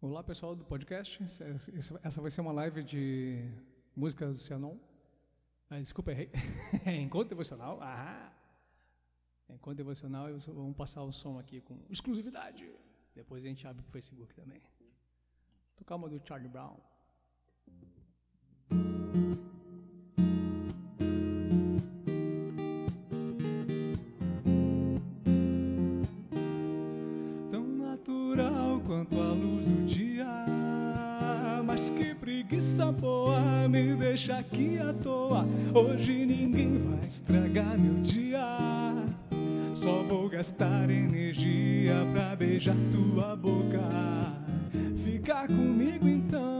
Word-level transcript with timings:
Olá, 0.00 0.22
pessoal 0.22 0.54
do 0.54 0.64
podcast. 0.64 1.20
Essa 2.04 2.22
vai 2.22 2.30
ser 2.30 2.40
uma 2.40 2.52
live 2.52 2.84
de 2.84 3.50
música 3.96 4.28
do 4.28 4.38
Cianon. 4.38 4.76
Ah, 5.68 5.80
desculpa, 5.80 6.12
errei. 6.12 6.30
Encontro 7.02 7.30
devocional. 7.30 7.80
Ah, 7.82 8.32
encontro 9.50 9.74
devocional. 9.74 10.28
Vamos 10.46 10.76
passar 10.76 11.02
o 11.02 11.12
som 11.12 11.36
aqui 11.36 11.60
com 11.62 11.84
exclusividade. 11.90 12.64
Depois 13.12 13.44
a 13.44 13.48
gente 13.48 13.66
abre 13.66 13.82
para 13.82 13.88
o 13.88 13.92
Facebook 13.92 14.32
também. 14.34 14.62
Tocar 15.74 15.96
uma 15.96 16.08
do 16.08 16.24
Charlie 16.24 16.48
Brown. 16.48 16.76
Deixa 34.28 34.38
aqui 34.38 34.78
à 34.78 34.92
toa. 34.92 35.46
Hoje 35.74 36.26
ninguém 36.26 36.78
vai 36.78 37.08
estragar 37.08 37.78
meu 37.78 37.94
dia. 38.02 38.44
Só 39.74 40.02
vou 40.02 40.28
gastar 40.28 40.90
energia 40.90 41.94
pra 42.12 42.36
beijar 42.36 42.76
tua 42.90 43.34
boca. 43.34 43.80
Ficar 45.02 45.46
comigo 45.46 46.06
então, 46.06 46.57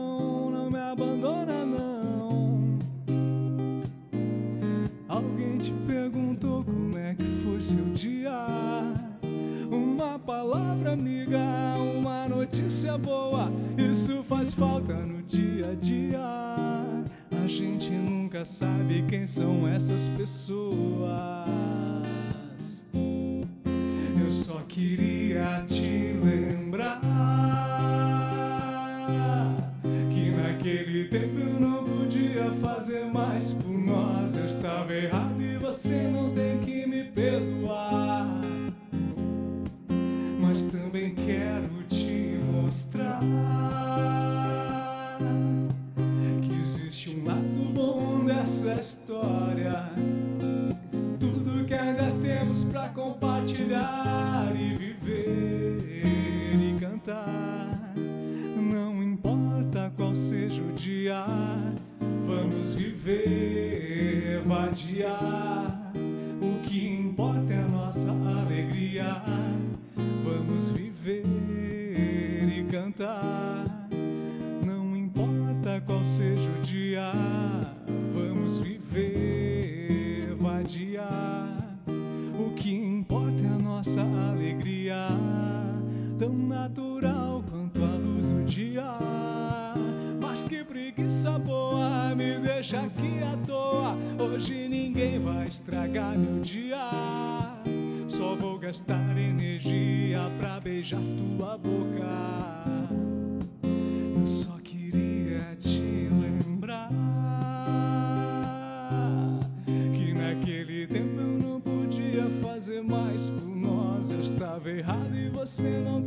errado 114.79 115.15
e 115.15 115.29
você 115.29 115.63
não 115.63 115.98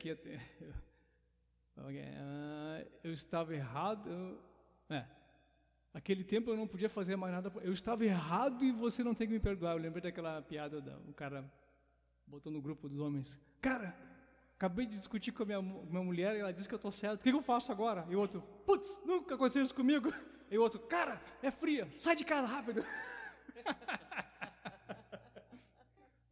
aqui 0.00 0.10
até. 0.12 0.40
Ah, 1.76 2.84
eu 3.04 3.12
estava 3.12 3.54
errado. 3.54 4.38
é, 4.88 5.04
aquele 5.92 6.24
tempo 6.24 6.50
eu 6.50 6.56
não 6.56 6.66
podia 6.66 6.88
fazer 6.88 7.16
mais 7.16 7.34
nada. 7.34 7.52
Eu 7.60 7.74
estava 7.74 8.02
errado 8.04 8.64
e 8.64 8.72
você 8.72 9.04
não 9.04 9.14
tem 9.14 9.26
que 9.26 9.34
me 9.34 9.40
perdoar. 9.40 9.72
Eu 9.72 9.78
lembrei 9.78 10.02
daquela 10.02 10.40
piada 10.40 10.80
da 10.80 10.96
o 11.06 11.12
cara 11.12 11.44
botou 12.26 12.50
no 12.50 12.62
grupo 12.62 12.88
dos 12.88 12.98
homens. 12.98 13.38
Cara, 13.60 13.94
acabei 14.56 14.86
de 14.86 14.96
discutir 14.96 15.32
com 15.32 15.42
a 15.42 15.46
minha, 15.46 15.60
minha 15.60 16.02
mulher 16.02 16.34
e 16.34 16.40
ela 16.40 16.52
disse 16.52 16.66
que 16.66 16.74
eu 16.74 16.76
estou 16.76 16.92
certo. 16.92 17.20
O 17.20 17.22
que, 17.22 17.30
que 17.30 17.36
eu 17.36 17.42
faço 17.42 17.70
agora? 17.70 18.06
E 18.08 18.16
o 18.16 18.20
outro, 18.20 18.40
putz, 18.64 19.02
nunca 19.04 19.34
aconteceu 19.34 19.62
isso 19.62 19.74
comigo. 19.74 20.12
E 20.50 20.56
o 20.56 20.62
outro, 20.62 20.80
cara, 20.80 21.20
é 21.42 21.50
fria, 21.50 21.86
sai 21.98 22.16
de 22.16 22.24
casa 22.24 22.46
rápido. 22.46 22.84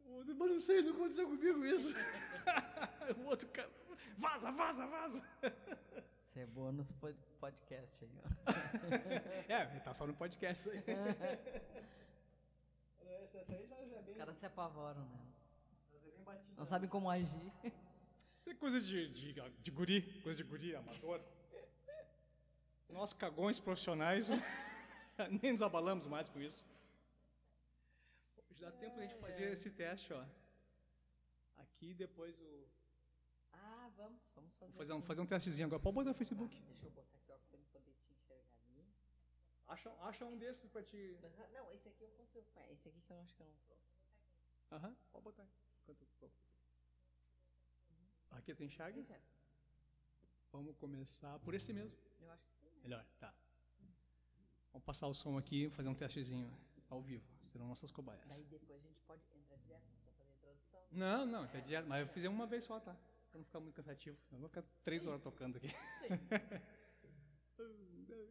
O 0.06 0.12
outro, 0.16 0.34
Mas 0.34 0.50
não 0.50 0.60
sei, 0.60 0.82
não 0.82 0.92
aconteceu 0.92 1.28
comigo 1.28 1.64
isso. 1.66 1.94
o 3.18 3.24
outro, 3.26 3.48
cara, 3.48 3.70
vaza, 4.16 4.50
vaza, 4.52 4.86
vaza. 4.86 5.24
Isso 6.20 6.38
é 6.38 6.46
bônus 6.46 6.90
pod- 6.92 7.16
podcast 7.40 8.04
aí, 8.04 8.10
ó. 8.24 8.28
É, 9.52 9.64
tá 9.80 9.94
só 9.94 10.06
no 10.06 10.14
podcast 10.14 10.68
aí. 10.70 10.82
Essa, 13.00 13.38
essa 13.38 13.52
aí 13.52 13.66
já, 13.66 13.76
já 13.86 13.96
é 13.96 13.98
Os 14.00 14.04
bem, 14.06 14.14
caras 14.16 14.36
se 14.38 14.46
apavoram, 14.46 15.02
né? 15.04 15.18
já 16.26 16.32
é. 16.32 16.38
Não 16.56 16.66
sabem 16.66 16.88
como 16.88 17.10
agir. 17.10 17.52
Isso 18.40 18.50
é 18.50 18.54
coisa 18.54 18.80
de, 18.80 19.08
de, 19.12 19.32
de 19.34 19.70
guri, 19.70 20.20
coisa 20.22 20.36
de 20.36 20.44
guri, 20.44 20.74
amador. 20.74 21.20
Nós 22.88 23.12
cagões 23.12 23.60
profissionais 23.60 24.30
nem 25.42 25.52
nos 25.52 25.62
abalamos 25.62 26.06
mais 26.06 26.28
com 26.28 26.40
isso. 26.40 26.66
Hoje 28.50 28.60
dá 28.60 28.70
tempo 28.72 28.96
da 28.96 29.02
gente 29.02 29.14
fazer 29.16 29.52
esse 29.52 29.70
teste, 29.70 30.12
ó. 30.12 30.24
Aqui 31.78 31.94
depois 31.94 32.36
o. 32.40 32.66
Ah, 33.52 33.88
vamos, 33.96 34.20
vamos 34.34 34.52
fazer. 34.56 34.76
Fazer 34.76 34.92
um, 34.92 34.98
assim. 34.98 35.06
fazer 35.06 35.20
um 35.20 35.26
testezinho 35.26 35.66
agora. 35.66 35.80
Pode 35.80 35.94
botar 35.94 36.10
no 36.10 36.14
Facebook. 36.16 36.60
Deixa 36.62 36.86
eu 36.86 36.90
botar 36.90 37.16
aqui, 37.16 37.30
ó, 37.30 37.38
pra 37.38 37.56
ele 37.56 37.64
poder 37.72 37.92
te 37.92 38.12
enxergar 38.12 38.56
ali. 38.66 38.84
Acha, 39.68 39.92
acha 40.02 40.26
um 40.26 40.36
desses 40.36 40.68
pra 40.68 40.82
te. 40.82 41.16
Não, 41.52 41.72
esse 41.72 41.88
aqui 41.88 42.02
eu 42.02 42.08
consigo. 42.10 42.44
Esse 42.72 42.88
aqui 42.88 43.00
que 43.00 43.12
eu 43.12 43.20
acho 43.20 43.32
que 43.36 43.42
eu 43.42 43.46
não 43.46 43.54
trouxe. 43.64 43.86
Aham, 44.72 44.96
pode 45.12 45.22
botar. 45.24 45.46
Tô- 45.86 45.94
Aqui 48.30 48.54
tu 48.56 48.64
enxerga? 48.64 49.00
É. 49.14 49.22
Vamos 50.50 50.76
começar 50.76 51.38
por 51.38 51.54
esse 51.54 51.72
mesmo. 51.72 51.96
Eu 52.18 52.30
acho 52.32 52.44
que 52.44 52.54
sim. 52.56 52.66
né? 52.66 52.80
Melhor, 52.82 53.06
tá. 53.20 53.32
Vamos 54.72 54.84
passar 54.84 55.06
o 55.06 55.14
som 55.14 55.38
aqui, 55.38 55.70
fazer 55.70 55.88
um 55.88 55.94
testezinho 55.94 56.52
ao 56.90 57.00
vivo. 57.00 57.24
Serão 57.44 57.68
nossas 57.68 57.92
cobaias. 57.92 58.26
Daí 58.28 58.44
depois 58.46 58.80
a 58.84 58.88
gente 58.88 59.00
pode 59.02 59.22
entrar 59.34 59.56
direto 59.58 59.84
pra 60.02 60.12
fazer 60.12 60.22
a 60.24 60.34
introdução. 60.34 60.77
Não, 60.90 61.26
não, 61.26 61.46
tá 61.46 61.58
direto, 61.60 61.86
mas 61.86 62.00
eu 62.00 62.08
fizer 62.12 62.28
uma 62.28 62.46
vez 62.46 62.64
só, 62.64 62.80
tá? 62.80 62.94
Pra 63.30 63.38
não 63.38 63.44
ficar 63.44 63.60
muito 63.60 63.74
cansativo. 63.74 64.16
Eu 64.32 64.38
vou 64.38 64.48
ficar 64.48 64.64
três 64.84 65.06
horas 65.06 65.22
tocando 65.22 65.56
aqui. 65.56 65.68
Sim. 65.68 66.18
Tá 66.28 66.38
tá. 66.38 66.60
Um, 67.60 68.04
dois, 68.06 68.28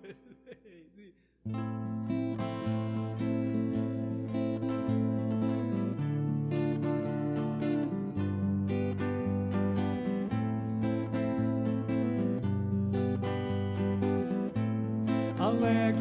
três, 0.00 0.03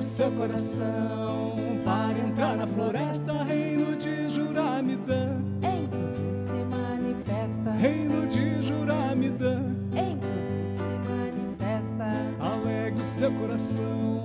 Seu 0.03 0.29
coração 0.31 1.55
para 1.83 2.19
entrar 2.19 2.55
na 2.55 2.67
floresta, 2.67 3.44
reino 3.44 3.95
de 3.95 4.29
Juramidã, 4.29 5.38
Em 5.63 5.88
tudo 5.88 6.35
se 6.45 6.53
manifesta. 6.75 7.71
reino 7.71 8.27
de 8.27 8.61
Juramidã. 8.61 9.59
Em 9.95 10.15
tudo 10.17 10.67
se 10.77 10.91
manifesta. 11.09 12.11
Alegre 12.39 13.00
o 13.00 13.03
seu 13.03 13.31
coração 13.31 14.23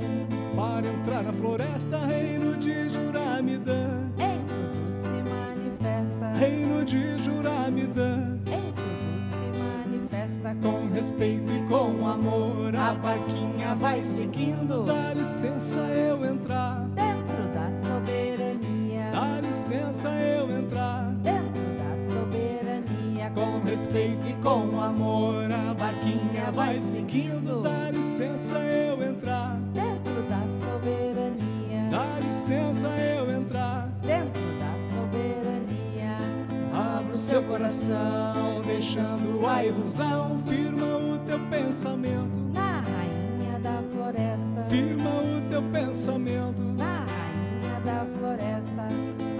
para 0.55 0.87
entrar 0.89 1.23
na 1.23 1.33
floresta, 1.33 2.05
reino 2.07 2.57
de 2.59 2.91
Juramidã, 2.91 3.89
Em 4.19 4.39
tudo 4.45 4.93
se 4.93 5.09
manifesta. 5.33 6.39
reino 6.39 6.85
de 6.85 7.19
Juramidã. 7.19 8.37
Em 8.47 8.73
tudo 8.73 9.23
se 9.31 9.47
manifesta. 9.59 10.57
Com 10.63 10.93
respeito 10.93 11.51
e 11.53 11.63
com 11.67 11.78
A 12.89 12.95
barquinha 12.95 13.75
vai 13.75 14.03
seguindo 14.03 14.87
Dá 14.87 15.13
licença 15.13 15.81
eu 15.81 16.25
entrar, 16.25 16.87
dentro 16.95 17.49
da 17.53 17.71
soberania. 17.87 19.11
dá 19.13 19.41
licença 19.47 20.09
eu 20.09 20.51
entrar. 20.59 21.13
Dentro 21.23 21.63
da 21.77 22.15
soberania. 22.15 23.31
Com 23.35 23.61
respeito 23.69 24.27
e 24.27 24.33
com 24.43 24.81
amor, 24.81 25.53
a 25.53 25.75
barquinha 25.75 26.51
vai 26.51 26.81
seguindo. 26.81 27.63
Dá 27.63 27.91
licença 27.91 28.59
eu 28.59 29.03
entrar, 29.03 29.59
Dentro 29.75 30.23
da 30.23 30.41
soberania. 30.49 31.91
dá 31.91 32.19
licença 32.25 32.87
eu 32.89 33.31
entrar. 33.31 33.89
Dentro 34.01 34.41
da 34.59 34.73
soberania. 34.97 36.17
Abra 36.73 37.13
o 37.13 37.17
seu 37.19 37.43
coração, 37.43 38.63
deixando 38.67 39.47
a 39.47 39.63
ilusão. 39.63 40.39
Firma 40.47 40.97
o 40.97 41.19
teu 41.27 41.39
pensamento, 41.51 42.39
rainha 43.59 43.61
da 43.61 43.83
floresta. 43.91 44.65
firma 44.69 45.11
o 45.11 45.49
teu 45.49 45.63
pensamento. 45.63 46.63
Na 46.77 47.05
rainha 47.05 47.81
da 47.85 48.07
floresta. 48.19 48.89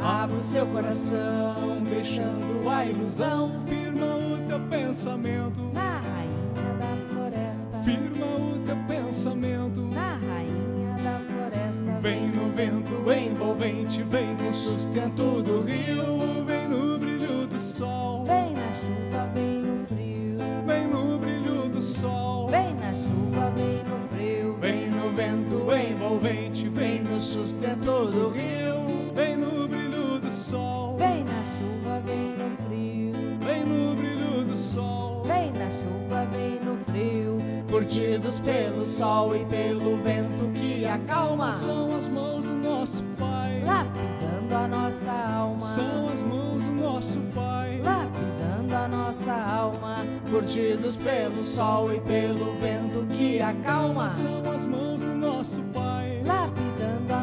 Abra 0.03 0.37
o 0.37 0.41
seu 0.41 0.67
coração, 0.67 1.83
deixando 1.89 2.69
a 2.69 2.85
ilusão. 2.85 3.53
Firma 3.67 4.07
o 4.17 4.47
teu 4.47 4.61
pensamento, 4.69 5.61
Na 5.73 6.01
rainha 6.01 6.75
da 6.79 7.15
floresta. 7.15 7.79
firma 7.85 8.27
o 8.27 8.59
teu 8.65 8.77
pensamento. 8.87 9.81
Na 9.83 10.15
rainha 10.15 10.97
da 11.03 11.21
floresta. 11.21 12.01
Vem 12.01 12.29
no 12.29 12.53
vento 12.53 13.13
envolvente, 13.13 14.03
vem 14.03 14.35
no 14.35 14.53
sustento 14.53 15.43
do 15.43 15.63
rio, 15.63 16.45
vem 16.47 16.69
no 16.69 16.99
brilho 16.99 17.47
do 17.47 17.59
sol, 17.59 18.25
Vem 18.25 18.48
sustento 27.49 28.07
do 28.11 28.29
rio, 28.29 29.11
vem 29.15 29.35
no 29.35 29.67
brilho 29.67 30.21
do 30.21 30.31
sol, 30.31 30.97
Vem 30.99 31.25
na 31.25 31.43
chuva, 31.57 32.03
vem 32.05 32.37
no 32.37 32.57
frio. 32.67 33.39
vem 33.41 33.65
no 33.65 33.95
brilho 33.97 34.45
do 34.45 34.57
sol. 34.57 35.23
Vem 35.25 35.51
na 35.53 35.71
chuva, 35.71 36.27
vem 36.27 36.61
no 36.61 36.77
frio. 36.85 37.39
Curtidos 37.71 38.39
pelo 38.41 38.85
sol 38.85 39.35
e 39.35 39.47
pelo 39.47 39.97
vento 39.97 40.53
que 40.53 40.85
acalma, 40.85 41.53
acalma. 41.53 41.55
são 41.55 41.97
as 41.97 42.07
mãos 42.09 42.45
do 42.45 42.55
nosso 42.55 43.03
Pai, 43.19 43.63
Lapidando 43.65 44.55
a 44.55 44.69
nossa 44.69 45.11
alma. 45.11 45.61
são 45.61 46.09
as 46.13 46.23
mãos 46.23 46.63
do 46.63 46.71
nosso 46.71 47.19
Pai. 47.35 47.81
Lapidando 47.83 48.75
a 48.75 48.89
nossa 48.89 49.33
alma. 49.33 50.05
Curtidos 50.31 50.97
pelo 50.97 51.41
sol 51.41 51.95
e 51.95 52.01
pelo 52.01 52.55
vento 52.59 53.07
que 53.17 53.41
acalma. 53.41 54.11
São 54.11 54.53
as 54.53 54.67
mãos 54.67 55.01
do 55.01 55.15
nosso 55.15 55.63
Pai, 55.73 56.23
Lapidando 56.27 57.15
a 57.15 57.18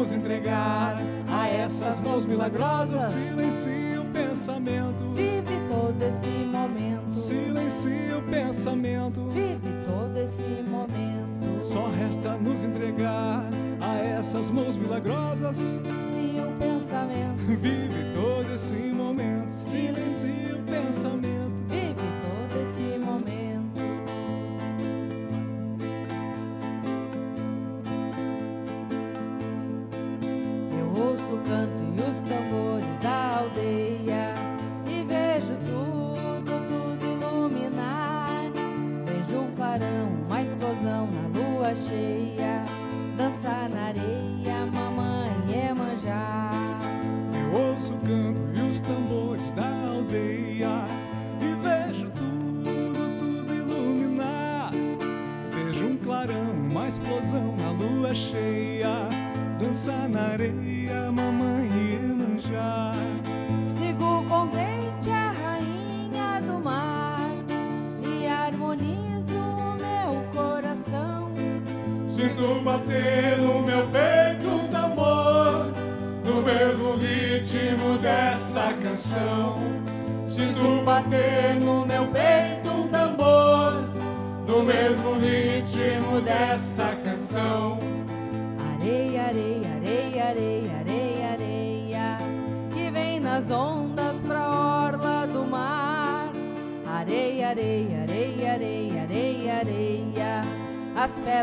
nos 0.00 0.12
entregar 0.12 0.96
a 1.28 1.46
essas 1.46 2.00
mãos 2.00 2.24
milagrosas. 2.24 3.12
Silencia 3.12 4.00
o 4.00 4.04
pensamento, 4.06 5.04
Vive 5.14 5.60
todo 5.68 6.02
esse 6.02 6.26
momento. 6.26 7.10
silencia 7.10 8.16
o 8.18 8.22
pensamento. 8.22 9.28
Vive 9.30 9.70
todo 9.84 10.16
esse 10.16 10.62
momento. 10.62 11.64
Só 11.64 11.86
resta 11.98 12.34
nos 12.38 12.64
entregar 12.64 13.44
a 13.82 13.94
essas 13.98 14.50
mãos 14.50 14.76
milagrosas. 14.76 15.56
Se 15.56 16.40
o 16.40 16.52
pensamento. 16.58 17.44
Vive 17.46 18.14
todo 18.14 18.54
esse 18.54 18.74
momento, 18.74 19.50
silencia 19.50 20.56
o 20.56 20.62
pensamento. 20.62 21.39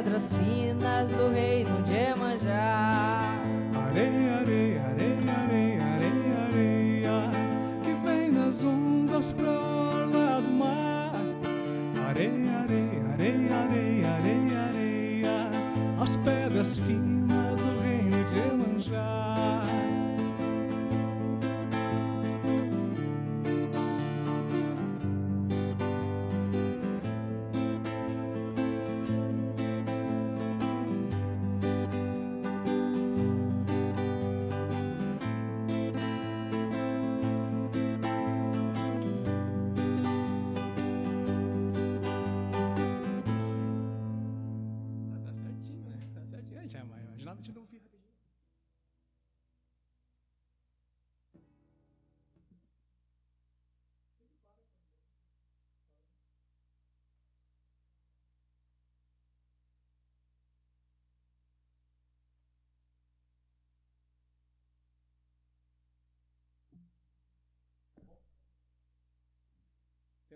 Pedras 0.04 0.32
finas 0.32 0.57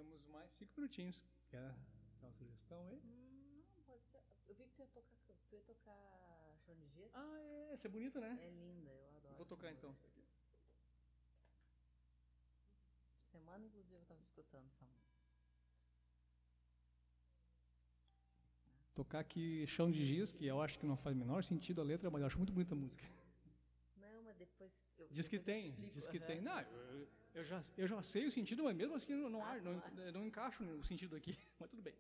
temos 0.02 0.26
mais 0.28 0.52
cinco 0.54 0.74
minutinhos. 0.78 1.24
Quer 1.50 1.62
dar 2.20 2.28
uma 2.28 2.34
sugestão 2.34 2.84
aí? 2.88 3.00
Não, 3.04 3.84
pode 3.86 4.04
ser. 4.06 4.24
Eu 4.48 4.56
vi 4.56 4.66
que 4.66 4.72
tu 4.74 4.82
ia 4.82 4.88
tocar, 4.88 5.18
tu 5.48 5.56
ia 5.56 5.62
tocar 5.62 6.56
Chão 6.66 6.76
de 6.76 6.88
Giz. 6.90 7.12
Ah, 7.14 7.38
é, 7.40 7.74
essa 7.74 7.88
é 7.88 7.92
bonita, 7.92 8.20
né? 8.20 8.38
É 8.42 8.50
linda, 8.50 8.90
eu 8.90 9.18
adoro. 9.18 9.36
Vou 9.36 9.46
tocar 9.46 9.72
então. 9.72 9.92
música. 9.92 10.10
Semana, 13.32 13.66
inclusive, 13.66 13.96
eu 13.96 14.02
estava 14.02 14.22
escutando 14.24 14.66
essa 14.68 14.84
música. 14.84 15.12
Tocar 18.96 19.20
aqui 19.20 19.66
Chão 19.68 19.90
de 19.92 20.04
Giz, 20.06 20.32
que 20.32 20.46
eu 20.46 20.62
acho 20.62 20.80
que 20.80 20.86
não 20.86 20.98
faz 20.98 21.16
o 21.16 21.20
menor 21.20 21.44
sentido 21.44 21.80
a 21.80 21.84
letra, 21.84 22.10
mas 22.10 22.22
eu 22.22 22.28
acho 22.28 22.38
muito 22.38 22.52
bonita 22.52 22.74
a 22.74 22.78
música. 22.78 23.04
Não, 23.98 24.24
mas 24.24 24.36
depois. 24.36 24.72
Eu, 24.98 25.08
Diz 25.12 25.28
que 25.28 25.38
depois 25.38 25.64
tem, 25.64 25.90
diz 25.92 26.08
que 26.08 26.18
aham. 26.18 26.26
tem. 26.26 26.42
Não, 26.42 26.60
eu, 26.60 27.08
eu 27.34 27.44
já, 27.44 27.62
eu 27.78 27.88
já 27.88 28.04
sei 28.04 28.26
o 28.26 28.32
sentido, 28.32 28.64
mas 28.64 28.76
mesmo 28.76 28.96
assim 28.96 29.14
eu 29.14 29.30
não, 29.30 29.44
Ah, 29.44 29.58
não, 29.60 30.04
eu 30.04 30.12
não 30.12 30.26
encaixo 30.26 30.64
o 30.64 30.84
sentido 30.84 31.16
aqui, 31.16 31.38
mas 31.60 31.70
tudo. 31.70 31.82
Bem, 31.82 31.94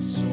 nosso 0.00 0.29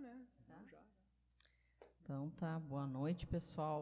né? 0.00 0.26
Tá. 0.46 0.64
Já. 0.64 0.82
Então 2.02 2.30
tá, 2.30 2.58
boa 2.58 2.86
noite, 2.86 3.26
pessoal. 3.26 3.80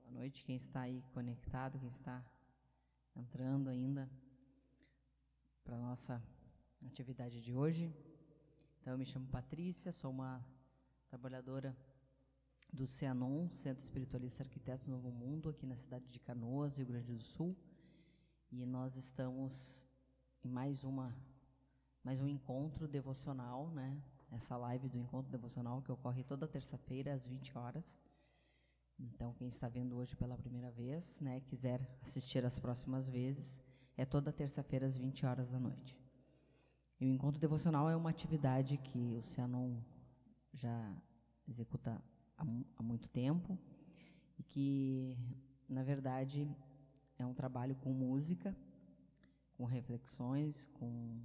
Boa 0.00 0.10
noite 0.10 0.44
quem 0.44 0.56
está 0.56 0.82
aí 0.82 1.02
conectado, 1.14 1.78
quem 1.78 1.88
está 1.88 2.22
entrando 3.16 3.68
ainda 3.70 4.08
para 5.64 5.76
a 5.76 5.80
nossa 5.80 6.22
atividade 6.84 7.40
de 7.40 7.54
hoje. 7.54 7.94
Então 8.80 8.92
eu 8.92 8.98
me 8.98 9.06
chamo 9.06 9.26
Patrícia, 9.26 9.90
sou 9.90 10.10
uma 10.10 10.44
trabalhadora 11.08 11.74
do 12.70 12.86
CEANON, 12.86 13.48
Centro 13.50 13.82
Espiritualista 13.82 14.42
Arquitetos 14.42 14.86
Novo 14.86 15.10
Mundo, 15.10 15.48
aqui 15.48 15.66
na 15.66 15.76
cidade 15.76 16.06
de 16.10 16.20
Canoas, 16.20 16.76
Rio 16.76 16.86
Grande 16.86 17.14
do 17.14 17.24
Sul. 17.24 17.56
E 18.52 18.66
nós 18.66 18.96
estamos 18.96 19.82
em 20.44 20.48
mais 20.48 20.84
uma 20.84 21.16
mais 22.08 22.22
um 22.22 22.26
encontro 22.26 22.88
devocional, 22.88 23.68
né, 23.68 24.02
essa 24.32 24.56
live 24.56 24.88
do 24.88 24.96
encontro 24.96 25.30
devocional 25.30 25.82
que 25.82 25.92
ocorre 25.92 26.24
toda 26.24 26.48
terça-feira 26.48 27.12
às 27.12 27.26
20 27.26 27.58
horas. 27.58 27.94
Então, 28.98 29.34
quem 29.34 29.46
está 29.46 29.68
vendo 29.68 29.94
hoje 29.94 30.16
pela 30.16 30.34
primeira 30.38 30.70
vez, 30.70 31.20
né, 31.20 31.40
quiser 31.40 31.86
assistir 32.00 32.42
as 32.46 32.58
próximas 32.58 33.10
vezes, 33.10 33.62
é 33.94 34.06
toda 34.06 34.32
terça-feira 34.32 34.86
às 34.86 34.96
20 34.96 35.26
horas 35.26 35.50
da 35.50 35.60
noite. 35.60 35.94
E 36.98 37.04
o 37.04 37.10
encontro 37.10 37.38
devocional 37.38 37.90
é 37.90 37.94
uma 37.94 38.08
atividade 38.08 38.78
que 38.78 39.14
o 39.14 39.22
Cianon 39.22 39.76
já 40.54 40.96
executa 41.46 42.02
há, 42.38 42.46
há 42.78 42.82
muito 42.82 43.06
tempo 43.10 43.58
e 44.38 44.42
que, 44.42 45.14
na 45.68 45.82
verdade, 45.82 46.50
é 47.18 47.26
um 47.26 47.34
trabalho 47.34 47.76
com 47.76 47.92
música, 47.92 48.56
com 49.52 49.66
reflexões, 49.66 50.64
com 50.72 51.20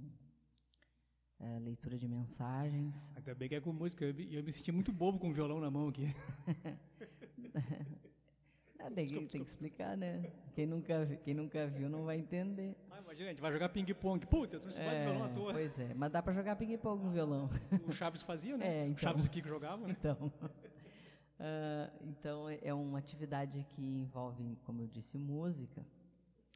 é, 1.44 1.58
leitura 1.58 1.98
de 1.98 2.08
mensagens. 2.08 3.12
Ainda 3.16 3.34
bem 3.34 3.48
que 3.48 3.54
é 3.54 3.60
com 3.60 3.72
música. 3.72 4.04
Eu, 4.04 4.14
eu 4.30 4.42
me 4.42 4.52
senti 4.52 4.72
muito 4.72 4.92
bobo 4.92 5.18
com 5.18 5.28
o 5.28 5.32
violão 5.32 5.60
na 5.60 5.70
mão 5.70 5.88
aqui. 5.88 6.06
ah, 8.80 8.90
tem, 8.90 9.06
que, 9.06 9.14
tem 9.26 9.42
que 9.42 9.48
explicar, 9.48 9.96
né? 9.96 10.32
Quem 10.54 10.66
nunca, 10.66 11.04
quem 11.22 11.34
nunca 11.34 11.66
viu 11.66 11.90
não 11.90 12.04
vai 12.04 12.16
entender. 12.16 12.74
Ah, 12.90 13.00
imagina, 13.00 13.28
a 13.28 13.32
gente 13.32 13.42
vai 13.42 13.52
jogar 13.52 13.68
ping-pong. 13.68 14.26
Puta, 14.26 14.56
eu 14.56 14.60
trouxe 14.60 14.80
é, 14.80 14.86
mais 14.86 15.02
violão 15.02 15.24
à 15.24 15.28
toa. 15.28 15.52
Pois 15.52 15.78
é, 15.78 15.92
mas 15.94 16.10
dá 16.10 16.22
para 16.22 16.32
jogar 16.32 16.56
ping-pong 16.56 17.02
com 17.02 17.10
violão. 17.10 17.50
O 17.86 17.92
Chaves 17.92 18.22
fazia, 18.22 18.56
né? 18.56 18.64
É, 18.74 18.86
então, 18.86 18.94
o 18.94 18.98
Chaves 18.98 19.26
aqui 19.26 19.42
que 19.42 19.48
jogava, 19.48 19.86
né? 19.86 19.94
Então, 19.98 20.16
uh, 20.26 21.90
então, 22.08 22.48
é 22.48 22.72
uma 22.72 22.98
atividade 22.98 23.66
que 23.70 23.82
envolve, 23.82 24.56
como 24.64 24.80
eu 24.80 24.86
disse, 24.86 25.18
música, 25.18 25.84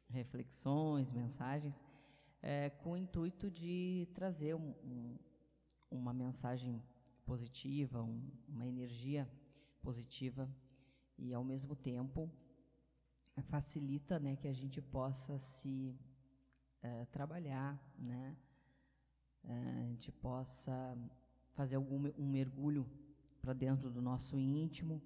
reflexões, 0.09 1.11
mensagens, 1.11 1.83
é, 2.41 2.69
com 2.69 2.91
o 2.91 2.97
intuito 2.97 3.49
de 3.49 4.07
trazer 4.13 4.55
um, 4.55 4.73
um, 4.83 5.17
uma 5.91 6.13
mensagem 6.13 6.81
positiva, 7.25 8.01
um, 8.01 8.21
uma 8.47 8.65
energia 8.65 9.29
positiva 9.81 10.49
e, 11.17 11.33
ao 11.33 11.43
mesmo 11.43 11.75
tempo, 11.75 12.31
facilita 13.43 14.19
né, 14.19 14.35
que 14.35 14.47
a 14.47 14.53
gente 14.53 14.81
possa 14.81 15.37
se 15.37 15.95
é, 16.81 17.05
trabalhar, 17.05 17.81
né, 17.97 18.35
é, 19.43 19.83
a 19.83 19.85
gente 19.85 20.11
possa 20.11 20.97
fazer 21.53 21.75
algum 21.75 22.11
um 22.17 22.27
mergulho 22.27 22.89
para 23.41 23.53
dentro 23.53 23.89
do 23.89 24.01
nosso 24.01 24.37
íntimo 24.37 25.01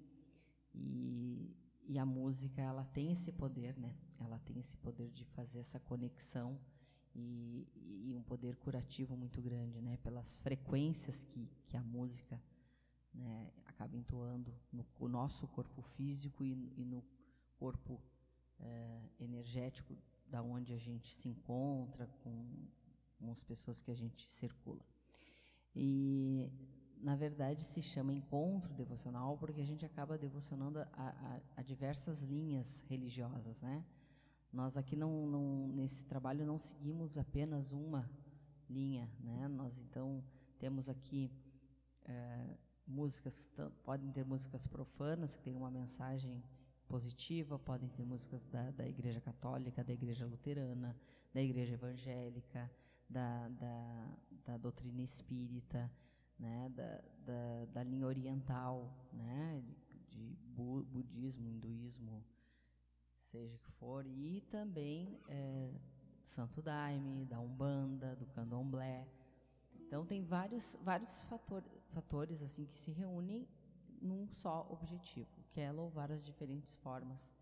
e, 0.74 1.54
e 1.86 1.98
a 1.98 2.06
música 2.06 2.60
ela 2.60 2.84
tem 2.84 3.12
esse 3.12 3.32
poder, 3.32 3.76
né? 3.78 3.94
Ela 4.18 4.38
tem 4.40 4.58
esse 4.58 4.76
poder 4.76 5.10
de 5.10 5.24
fazer 5.24 5.60
essa 5.60 5.78
conexão 5.78 6.58
e, 7.14 7.66
e, 8.08 8.14
um 8.14 8.22
poder 8.22 8.56
curativo 8.56 9.16
muito 9.16 9.40
grande, 9.40 9.80
né? 9.80 9.96
Pelas 9.98 10.38
frequências 10.38 11.22
que, 11.22 11.48
que 11.66 11.76
a 11.76 11.82
música 11.82 12.40
né, 13.12 13.52
acaba 13.66 13.96
entoando 13.96 14.52
no, 14.72 14.84
no 14.98 15.08
nosso 15.08 15.46
corpo 15.48 15.82
físico 15.82 16.44
e, 16.44 16.72
e 16.76 16.84
no 16.84 17.04
corpo 17.58 18.00
é, 18.58 19.00
energético 19.20 19.96
da 20.26 20.42
onde 20.42 20.72
a 20.72 20.78
gente 20.78 21.14
se 21.14 21.28
encontra 21.28 22.06
com, 22.22 22.66
com 23.18 23.30
as 23.30 23.42
pessoas 23.42 23.80
que 23.80 23.90
a 23.90 23.94
gente 23.94 24.26
circula. 24.28 24.84
E 25.74 26.50
na 27.00 27.14
verdade 27.14 27.62
se 27.62 27.82
chama 27.82 28.12
encontro 28.12 28.72
devocional 28.74 29.36
porque 29.38 29.60
a 29.60 29.66
gente 29.66 29.84
acaba 29.84 30.16
devocionando 30.16 30.78
a, 30.80 30.88
a, 30.92 31.40
a 31.56 31.62
diversas 31.62 32.22
linhas 32.22 32.82
religiosas, 32.88 33.60
né? 33.60 33.84
Nós 34.54 34.76
aqui 34.76 34.94
não, 34.94 35.26
não, 35.26 35.66
nesse 35.66 36.04
trabalho 36.04 36.46
não 36.46 36.60
seguimos 36.60 37.18
apenas 37.18 37.72
uma 37.72 38.08
linha, 38.70 39.10
né? 39.18 39.48
Nós 39.48 39.80
então 39.80 40.22
temos 40.60 40.88
aqui 40.88 41.28
é, 42.04 42.56
músicas 42.86 43.40
que 43.40 43.48
podem 43.82 44.12
ter 44.12 44.24
músicas 44.24 44.64
profanas 44.64 45.34
que 45.34 45.42
têm 45.42 45.56
uma 45.56 45.72
mensagem 45.72 46.40
positiva, 46.86 47.58
podem 47.58 47.88
ter 47.88 48.04
músicas 48.04 48.46
da, 48.46 48.70
da 48.70 48.86
Igreja 48.86 49.20
Católica, 49.20 49.82
da 49.82 49.92
Igreja 49.92 50.24
Luterana, 50.24 50.96
da 51.32 51.42
Igreja 51.42 51.74
Evangélica, 51.74 52.70
da, 53.10 53.48
da, 53.48 54.16
da 54.46 54.56
doutrina 54.56 55.02
espírita, 55.02 55.90
né? 56.38 56.68
Da, 56.68 57.02
da, 57.26 57.64
da 57.72 57.82
linha 57.82 58.06
oriental, 58.06 58.96
né? 59.12 59.60
De, 60.10 60.38
budismo, 60.54 61.48
hinduísmo, 61.48 62.24
seja 63.34 63.58
que 63.58 63.70
for, 63.72 64.06
e 64.06 64.40
também 64.42 65.20
é, 65.26 65.74
Santo 66.24 66.62
Daime, 66.62 67.24
da 67.24 67.40
Umbanda, 67.40 68.14
do 68.14 68.26
Candomblé. 68.26 69.08
Então 69.80 70.06
tem 70.06 70.22
vários, 70.22 70.76
vários 70.82 71.22
fator, 71.24 71.64
fatores 71.88 72.40
assim 72.42 72.64
que 72.66 72.78
se 72.78 72.92
reúnem 72.92 73.48
num 74.00 74.28
só 74.28 74.64
objetivo, 74.70 75.42
que 75.50 75.60
é 75.60 75.72
louvar 75.72 76.12
as 76.12 76.24
diferentes 76.24 76.76
formas 76.76 77.34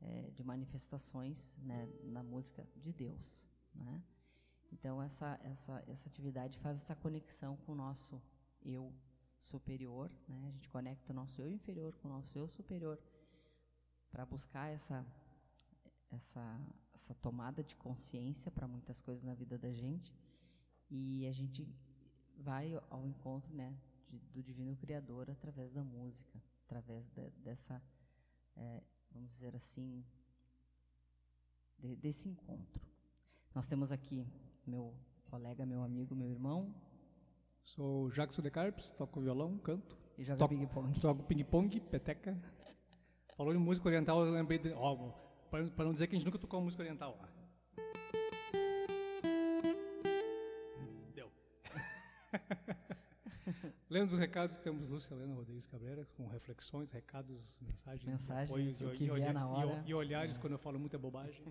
é, 0.00 0.30
de 0.34 0.42
manifestações 0.42 1.56
né, 1.58 1.88
na 2.02 2.22
música 2.24 2.66
de 2.76 2.92
Deus. 2.92 3.46
Né? 3.72 4.02
Então 4.72 5.00
essa, 5.00 5.38
essa, 5.44 5.84
essa 5.86 6.08
atividade 6.08 6.58
faz 6.58 6.78
essa 6.78 6.96
conexão 6.96 7.56
com 7.58 7.72
o 7.72 7.76
nosso 7.76 8.20
eu 8.64 8.92
superior, 9.38 10.10
né? 10.26 10.48
a 10.48 10.50
gente 10.50 10.68
conecta 10.68 11.12
o 11.12 11.14
nosso 11.14 11.40
eu 11.40 11.48
inferior 11.48 11.94
com 11.98 12.08
o 12.08 12.10
nosso 12.10 12.36
eu 12.36 12.48
superior 12.48 12.98
para 14.10 14.26
buscar 14.26 14.68
essa 14.72 15.06
essa, 16.10 16.60
essa 16.94 17.14
tomada 17.14 17.62
de 17.62 17.76
consciência 17.76 18.50
para 18.50 18.66
muitas 18.66 19.00
coisas 19.00 19.22
na 19.22 19.34
vida 19.34 19.58
da 19.58 19.72
gente 19.72 20.14
e 20.90 21.26
a 21.26 21.32
gente 21.32 21.68
vai 22.36 22.78
ao 22.88 23.06
encontro 23.06 23.52
né, 23.54 23.76
de, 24.08 24.18
do 24.32 24.42
Divino 24.42 24.76
Criador 24.76 25.30
através 25.30 25.72
da 25.72 25.84
música, 25.84 26.40
através 26.64 27.08
de, 27.10 27.30
dessa, 27.42 27.82
é, 28.56 28.82
vamos 29.12 29.30
dizer 29.30 29.54
assim, 29.54 30.04
de, 31.78 31.96
desse 31.96 32.28
encontro. 32.28 32.80
Nós 33.54 33.66
temos 33.66 33.92
aqui 33.92 34.26
meu 34.66 34.94
colega, 35.30 35.66
meu 35.66 35.82
amigo, 35.82 36.14
meu 36.14 36.28
irmão. 36.28 36.74
Sou 37.62 38.10
Jackson 38.10 38.40
de 38.40 38.50
Carpes, 38.50 38.90
toco 38.90 39.20
violão, 39.20 39.58
canto. 39.58 39.98
E 40.16 40.24
joga 40.24 40.48
ping-pong. 40.48 41.00
Toco 41.00 41.22
ping-pong, 41.24 41.80
peteca. 41.80 42.40
Falou 43.36 43.54
em 43.54 43.58
música 43.58 43.88
oriental, 43.88 44.24
eu 44.24 44.32
lembrei 44.32 44.58
de. 44.58 44.72
Ó, 44.72 45.12
para 45.50 45.84
não 45.84 45.92
dizer 45.92 46.06
que 46.06 46.14
a 46.14 46.18
gente 46.18 46.26
nunca 46.26 46.38
tocou 46.38 46.60
música 46.60 46.82
oriental 46.82 47.18
lá. 47.20 47.28
Deu. 51.14 51.30
Lendo 53.88 54.08
os 54.08 54.18
recados, 54.18 54.58
temos 54.58 54.88
Lúcia 54.88 55.14
Helena 55.14 55.34
Rodrigues 55.34 55.66
Cabreira 55.66 56.04
com 56.16 56.26
reflexões, 56.26 56.90
recados, 56.90 57.58
mensagens, 57.60 58.04
mensagens 58.04 58.50
apoio, 58.76 58.94
o 58.94 58.96
que 58.96 59.10
vier 59.10 59.32
na 59.32 59.48
hora. 59.48 59.82
E, 59.86 59.94
olhares 59.94 60.36
é. 60.36 60.40
quando 60.40 60.52
eu 60.52 60.58
falo 60.58 60.78
muita 60.78 60.98
bobagem. 60.98 61.42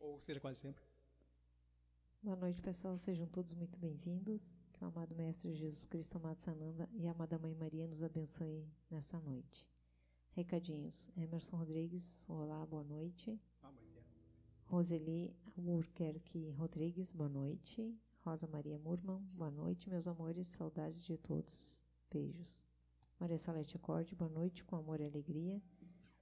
Ou 0.00 0.20
seja, 0.20 0.40
quase 0.40 0.60
sempre. 0.60 0.82
Boa 2.22 2.36
noite, 2.36 2.60
pessoal. 2.60 2.98
Sejam 2.98 3.26
todos 3.28 3.52
muito 3.52 3.78
bem-vindos. 3.78 4.56
Que 4.72 4.82
o 4.82 4.88
amado 4.88 5.14
Mestre 5.14 5.54
Jesus 5.54 5.84
Cristo, 5.84 6.16
amado 6.16 6.40
Sananda 6.40 6.88
e 6.94 7.06
a 7.06 7.12
amada 7.12 7.38
Mãe 7.38 7.54
Maria 7.54 7.86
nos 7.86 8.02
abençoe 8.02 8.66
nessa 8.90 9.20
noite. 9.20 9.73
Recadinhos. 10.34 11.08
Emerson 11.16 11.56
Rodrigues, 11.56 12.28
olá, 12.28 12.66
boa 12.66 12.82
noite. 12.82 13.40
Roseli 14.66 15.32
Albuquerque 15.56 16.50
Rodrigues, 16.50 17.12
boa 17.12 17.28
noite. 17.28 17.96
Rosa 18.18 18.48
Maria 18.48 18.76
Murman, 18.76 19.22
boa 19.32 19.52
noite, 19.52 19.88
meus 19.88 20.08
amores, 20.08 20.48
saudades 20.48 21.04
de 21.04 21.16
todos. 21.16 21.84
Beijos. 22.10 22.68
Maria 23.20 23.38
Salete 23.38 23.76
Acorde, 23.76 24.16
boa 24.16 24.28
noite, 24.28 24.64
com 24.64 24.74
amor 24.74 25.00
e 25.00 25.04
alegria. 25.04 25.62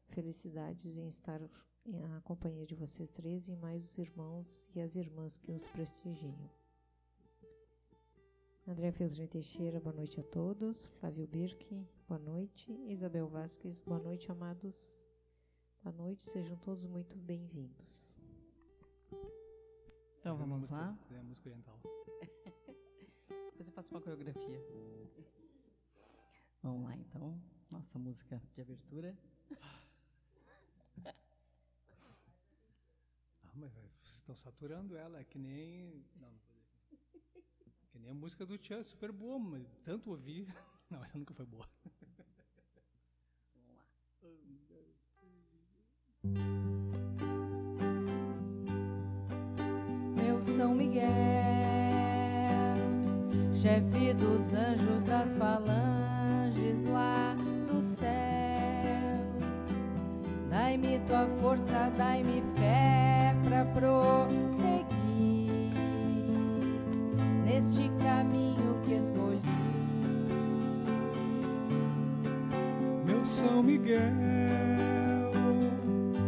Felicidades 0.08 0.98
em 0.98 1.08
estar 1.08 1.40
na 1.86 2.20
companhia 2.20 2.66
de 2.66 2.74
vocês 2.74 3.08
três 3.08 3.48
e 3.48 3.56
mais 3.56 3.82
os 3.82 3.96
irmãos 3.96 4.68
e 4.74 4.80
as 4.82 4.94
irmãs 4.94 5.38
que 5.38 5.52
os 5.52 5.66
prestigiam. 5.68 6.61
André 8.64 8.92
Feltrin 8.92 9.26
Teixeira, 9.26 9.80
boa 9.80 9.94
noite 9.94 10.20
a 10.20 10.22
todos. 10.22 10.86
Flávio 11.00 11.26
Birke, 11.26 11.84
boa 12.06 12.20
noite. 12.20 12.70
Isabel 12.88 13.26
Vasques, 13.26 13.80
boa 13.80 13.98
noite, 13.98 14.30
amados. 14.30 15.04
Boa 15.82 15.92
noite, 15.96 16.22
sejam 16.22 16.56
todos 16.58 16.86
muito 16.86 17.16
bem-vindos. 17.16 18.16
Então 20.20 20.36
vamos 20.36 20.60
música, 20.60 20.76
lá. 20.76 20.96
É 21.10 21.18
a 21.18 21.22
música 21.24 21.48
oriental. 21.48 21.80
Depois 23.50 23.66
eu 23.66 23.72
faço 23.72 23.90
uma 23.90 24.00
coreografia. 24.00 24.60
Vamos 26.62 26.84
lá 26.84 26.96
então. 26.96 27.42
Nossa 27.68 27.98
música 27.98 28.40
de 28.54 28.60
abertura. 28.60 29.18
Ah, 33.44 33.52
mas 33.56 33.72
vocês 33.72 34.14
estão 34.14 34.36
saturando 34.36 34.96
ela, 34.96 35.18
é 35.18 35.24
que 35.24 35.38
nem. 35.38 36.06
Não, 36.14 36.30
não 36.30 36.51
nem 38.02 38.10
a 38.10 38.14
música 38.14 38.44
do 38.44 38.58
Tchan 38.58 38.80
é 38.80 38.82
super 38.82 39.12
boa, 39.12 39.38
mas 39.38 39.66
tanto 39.84 40.10
ouvi, 40.10 40.46
Não, 40.90 41.02
essa 41.02 41.16
nunca 41.16 41.32
foi 41.32 41.46
boa. 41.46 41.66
Vamos 43.54 43.78
lá. 43.78 43.84
Um, 44.22 44.58
dois, 44.68 44.94
três. 45.18 45.46
Meu 50.14 50.42
São 50.42 50.74
Miguel, 50.74 51.08
chefe 53.54 54.12
dos 54.14 54.52
anjos 54.52 55.02
das 55.04 55.34
falanges 55.36 56.84
lá 56.84 57.34
do 57.66 57.80
céu, 57.80 58.10
dai-me 60.50 60.98
tua 61.06 61.26
força, 61.40 61.90
dai-me 61.96 62.42
fé 62.54 63.34
pra 63.44 63.64
prosseguir 63.64 65.01
São 73.42 73.60
Miguel, 73.60 73.98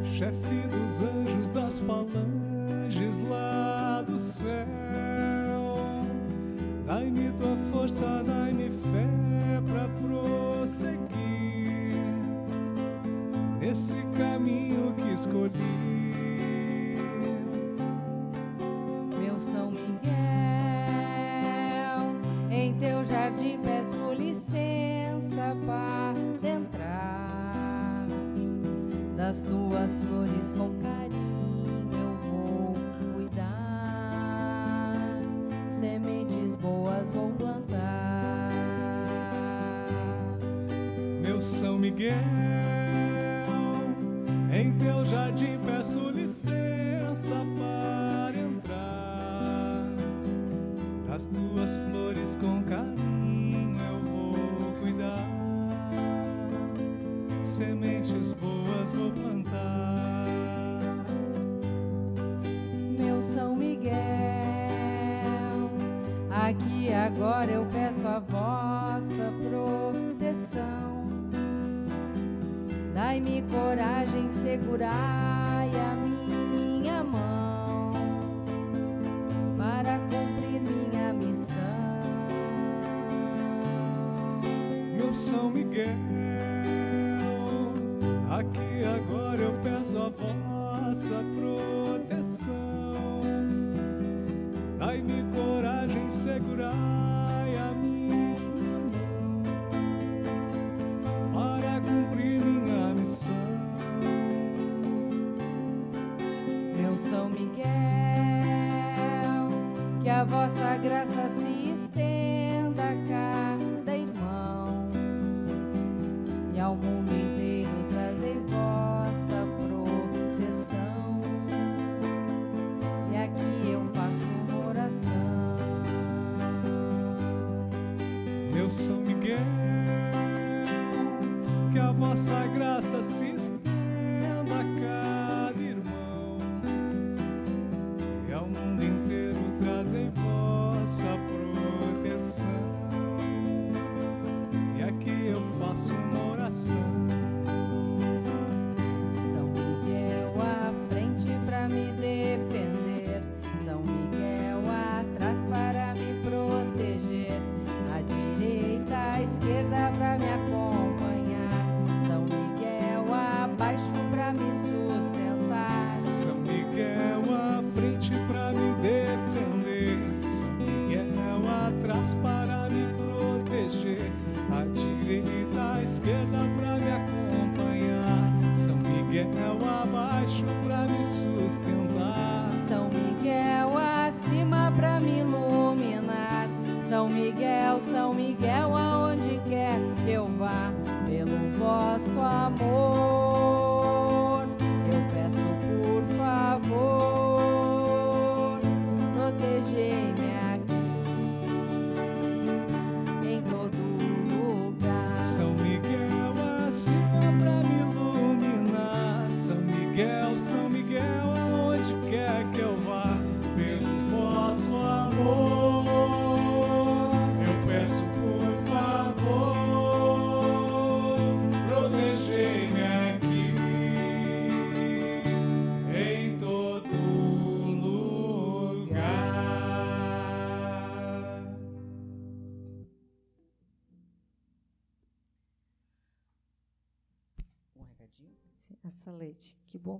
chefe 0.04 0.66
dos 0.66 1.00
anjos 1.00 1.48
das 1.50 1.78
falanges 1.78 3.20
lá 3.28 4.02
do 4.02 4.18
céu. 4.18 4.66
Dai-me 6.84 7.30
tua 7.38 7.56
força, 7.70 8.24
dai-me 8.26 8.68
fé 8.68 9.62
para 9.64 9.88
prosseguir 10.02 10.98
nesse 13.60 13.94
caminho 14.18 14.92
que 14.98 15.12
escolhi. 15.12 15.93
Miguel. 41.94 42.14
Em 44.52 44.72
teu 44.78 45.04
jardim 45.04 45.58
peço 45.64 46.10
licença 46.10 47.36
para 47.56 48.36
entrar. 48.36 49.86
Das 51.06 51.26
tuas 51.26 51.76
flores 51.76 52.36
com 52.40 52.64
carinho 52.64 53.78
eu 53.78 54.00
vou 54.10 54.72
cuidar. 54.80 55.24
Sementes 57.44 58.32
boas 58.32 58.90
vou 58.90 59.12
plantar. 59.12 60.26
Meu 62.98 63.22
São 63.22 63.54
Miguel, 63.54 63.94
aqui 66.28 66.92
agora 66.92 67.52
eu 67.52 67.64
peço 67.66 67.83
pro 91.22 91.53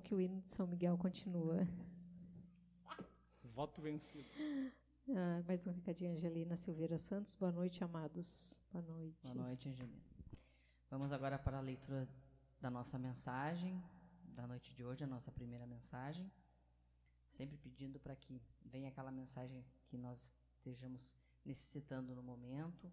que 0.05 0.15
o 0.15 0.21
hino 0.21 0.43
de 0.43 0.53
São 0.53 0.67
Miguel 0.67 0.99
continua. 0.99 1.67
Voto 3.43 3.81
vencido. 3.81 4.29
Ah, 5.09 5.43
mais 5.47 5.67
um 5.67 5.73
recadinho, 5.73 6.13
Angelina 6.13 6.57
Silveira 6.57 6.99
Santos. 6.99 7.35
Boa 7.35 7.51
noite, 7.51 7.83
amados. 7.83 8.61
Boa 8.71 8.85
noite. 8.85 9.33
Boa 9.33 9.47
noite, 9.47 9.69
Angelina. 9.69 10.03
Vamos 10.91 11.11
agora 11.11 11.39
para 11.39 11.57
a 11.57 11.61
leitura 11.61 12.07
da 12.61 12.71
nossa 12.71 12.99
mensagem 12.99 13.83
da 14.35 14.47
noite 14.47 14.75
de 14.75 14.85
hoje, 14.85 15.05
a 15.05 15.07
nossa 15.07 15.33
primeira 15.33 15.67
mensagem. 15.67 16.31
Sempre 17.31 17.57
pedindo 17.57 17.99
para 17.99 18.15
que 18.15 18.43
venha 18.63 18.91
aquela 18.91 19.11
mensagem 19.11 19.65
que 19.87 19.97
nós 19.97 20.35
estejamos 20.53 21.17
necessitando 21.45 22.15
no 22.15 22.23
momento, 22.23 22.93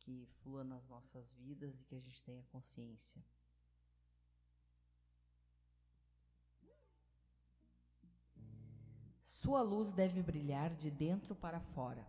que 0.00 0.26
flua 0.40 0.64
nas 0.64 0.86
nossas 0.88 1.30
vidas 1.34 1.78
e 1.78 1.84
que 1.84 1.94
a 1.94 2.00
gente 2.00 2.22
tenha 2.22 2.42
consciência. 2.44 3.22
Sua 9.40 9.62
luz 9.62 9.92
deve 9.92 10.20
brilhar 10.20 10.74
de 10.74 10.90
dentro 10.90 11.32
para 11.32 11.60
fora. 11.60 12.04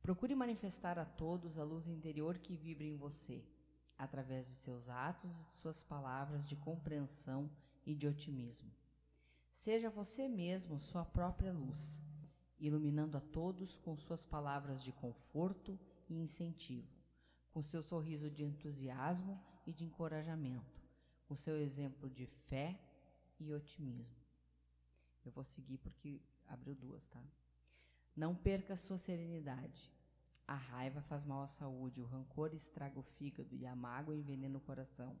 Procure 0.00 0.32
manifestar 0.32 0.96
a 0.96 1.04
todos 1.04 1.58
a 1.58 1.64
luz 1.64 1.88
interior 1.88 2.38
que 2.38 2.54
vibra 2.54 2.86
em 2.86 2.96
você, 2.96 3.44
através 3.98 4.46
de 4.46 4.54
seus 4.54 4.88
atos 4.88 5.40
e 5.40 5.44
de 5.46 5.56
suas 5.56 5.82
palavras 5.82 6.46
de 6.46 6.54
compreensão 6.54 7.50
e 7.84 7.96
de 7.96 8.06
otimismo. 8.06 8.70
Seja 9.50 9.90
você 9.90 10.28
mesmo 10.28 10.78
sua 10.78 11.04
própria 11.04 11.52
luz, 11.52 12.00
iluminando 12.60 13.18
a 13.18 13.20
todos 13.20 13.76
com 13.76 13.96
suas 13.96 14.24
palavras 14.24 14.84
de 14.84 14.92
conforto 14.92 15.76
e 16.08 16.14
incentivo, 16.14 16.94
com 17.50 17.60
seu 17.60 17.82
sorriso 17.82 18.30
de 18.30 18.44
entusiasmo 18.44 19.36
e 19.66 19.72
de 19.72 19.84
encorajamento, 19.84 20.80
com 21.26 21.34
seu 21.34 21.56
exemplo 21.56 22.08
de 22.08 22.24
fé 22.24 22.80
e 23.40 23.52
otimismo. 23.52 24.17
Eu 25.28 25.32
vou 25.32 25.44
seguir 25.44 25.76
porque 25.76 26.22
abriu 26.46 26.74
duas, 26.74 27.06
tá? 27.06 27.22
Não 28.16 28.34
perca 28.34 28.74
sua 28.76 28.96
serenidade. 28.96 29.92
A 30.46 30.54
raiva 30.54 31.02
faz 31.02 31.22
mal 31.22 31.42
à 31.42 31.48
saúde, 31.48 32.00
o 32.00 32.06
rancor 32.06 32.54
estraga 32.54 32.98
o 32.98 33.02
fígado 33.02 33.54
e 33.54 33.66
a 33.66 33.76
mágoa 33.76 34.16
envenena 34.16 34.56
o 34.56 34.62
coração. 34.62 35.20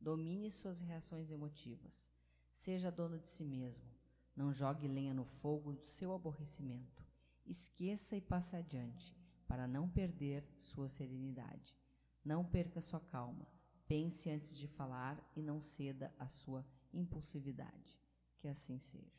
Domine 0.00 0.50
suas 0.50 0.80
reações 0.80 1.30
emotivas. 1.30 2.10
Seja 2.50 2.90
dono 2.90 3.20
de 3.20 3.28
si 3.28 3.44
mesmo. 3.44 3.88
Não 4.34 4.52
jogue 4.52 4.88
lenha 4.88 5.14
no 5.14 5.24
fogo 5.24 5.74
do 5.74 5.86
seu 5.86 6.12
aborrecimento. 6.12 7.06
Esqueça 7.46 8.16
e 8.16 8.20
passe 8.20 8.56
adiante, 8.56 9.16
para 9.46 9.68
não 9.68 9.88
perder 9.88 10.44
sua 10.58 10.88
serenidade. 10.88 11.78
Não 12.24 12.44
perca 12.44 12.80
sua 12.80 12.98
calma. 12.98 13.46
Pense 13.86 14.28
antes 14.28 14.58
de 14.58 14.66
falar 14.66 15.16
e 15.36 15.40
não 15.40 15.60
ceda 15.60 16.12
à 16.18 16.26
sua 16.26 16.66
impulsividade. 16.92 17.96
Que 18.40 18.48
assim 18.48 18.80
seja. 18.80 19.15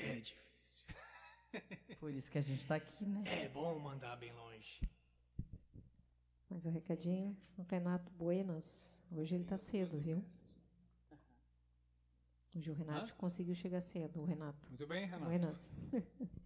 É 0.00 0.14
difícil. 0.20 0.86
Por 2.00 2.12
isso 2.12 2.30
que 2.30 2.38
a 2.38 2.42
gente 2.42 2.60
está 2.60 2.76
aqui, 2.76 3.04
né? 3.04 3.22
É 3.26 3.48
bom 3.48 3.78
mandar 3.78 4.16
bem 4.16 4.32
longe. 4.32 4.80
Mais 6.48 6.64
um 6.66 6.70
recadinho. 6.70 7.36
O 7.58 7.62
Renato 7.62 8.10
Buenas. 8.12 9.02
Hoje 9.12 9.34
ele 9.34 9.44
está 9.44 9.58
cedo, 9.58 9.98
viu? 9.98 10.24
Hoje 12.56 12.70
o 12.70 12.74
Renato 12.74 13.12
Hã? 13.12 13.16
conseguiu 13.16 13.54
chegar 13.54 13.80
cedo, 13.80 14.20
o 14.20 14.24
Renato. 14.24 14.68
Muito 14.70 14.86
bem, 14.86 15.04
Renato. 15.06 15.24
Buenas. 15.24 15.74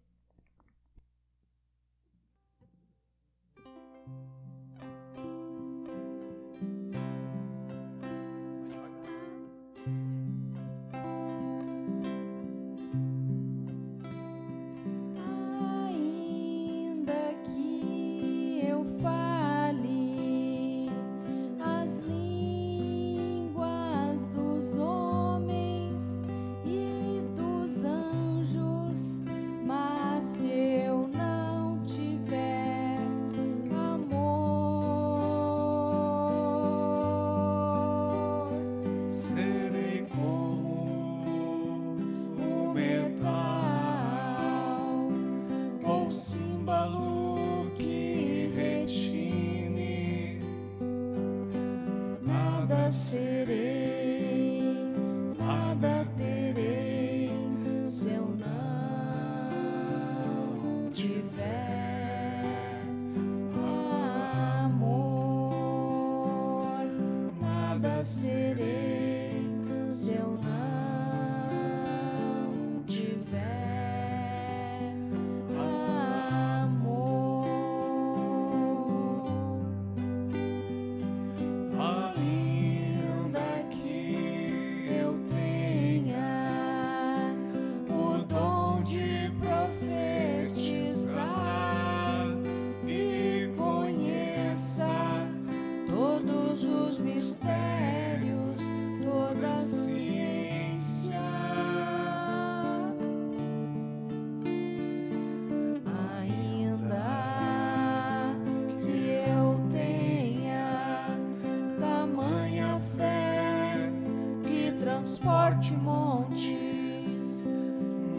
transporte 114.85 115.73
montes, 115.73 117.43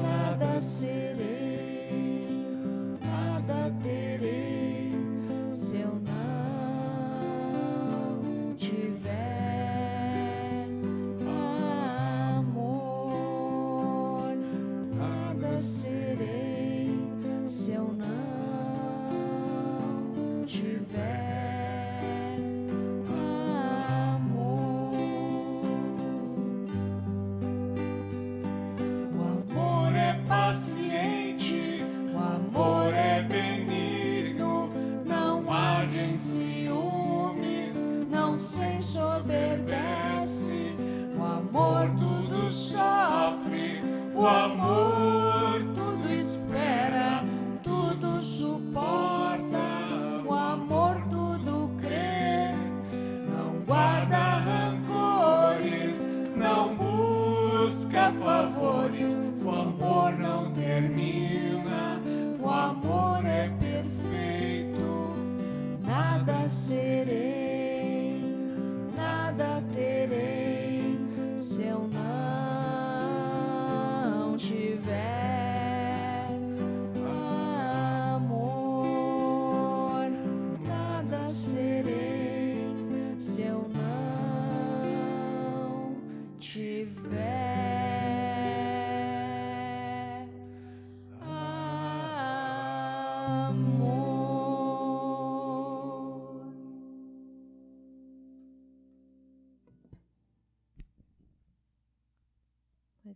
nada 0.01 0.59
serei, 0.59 1.44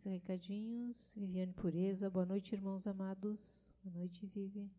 recadinhos. 0.10 1.14
Viviane 1.16 1.54
Pureza. 1.54 2.10
Boa 2.10 2.26
noite, 2.26 2.54
irmãos 2.54 2.88
amados. 2.88 3.72
Boa 3.84 3.98
noite, 3.98 4.26
Vivi. 4.26 4.70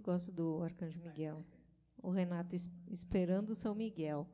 Gosta 0.00 0.32
do 0.32 0.62
Arcanjo 0.62 1.00
Miguel. 1.00 1.44
O 2.02 2.10
Renato 2.10 2.56
es 2.56 2.70
esperando 2.88 3.54
São 3.54 3.74
Miguel. 3.74 4.26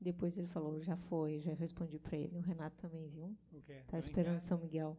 Depois 0.00 0.36
ele 0.36 0.48
falou, 0.48 0.80
já 0.80 0.96
foi, 0.96 1.40
já 1.40 1.54
respondi 1.54 1.98
para 1.98 2.16
ele. 2.16 2.36
O 2.36 2.40
Renato 2.40 2.76
também 2.76 3.08
viu. 3.08 3.36
O 3.52 3.62
quê? 3.62 3.82
Tá 3.88 3.98
esperando 3.98 4.40
São 4.40 4.58
Miguel. 4.58 4.96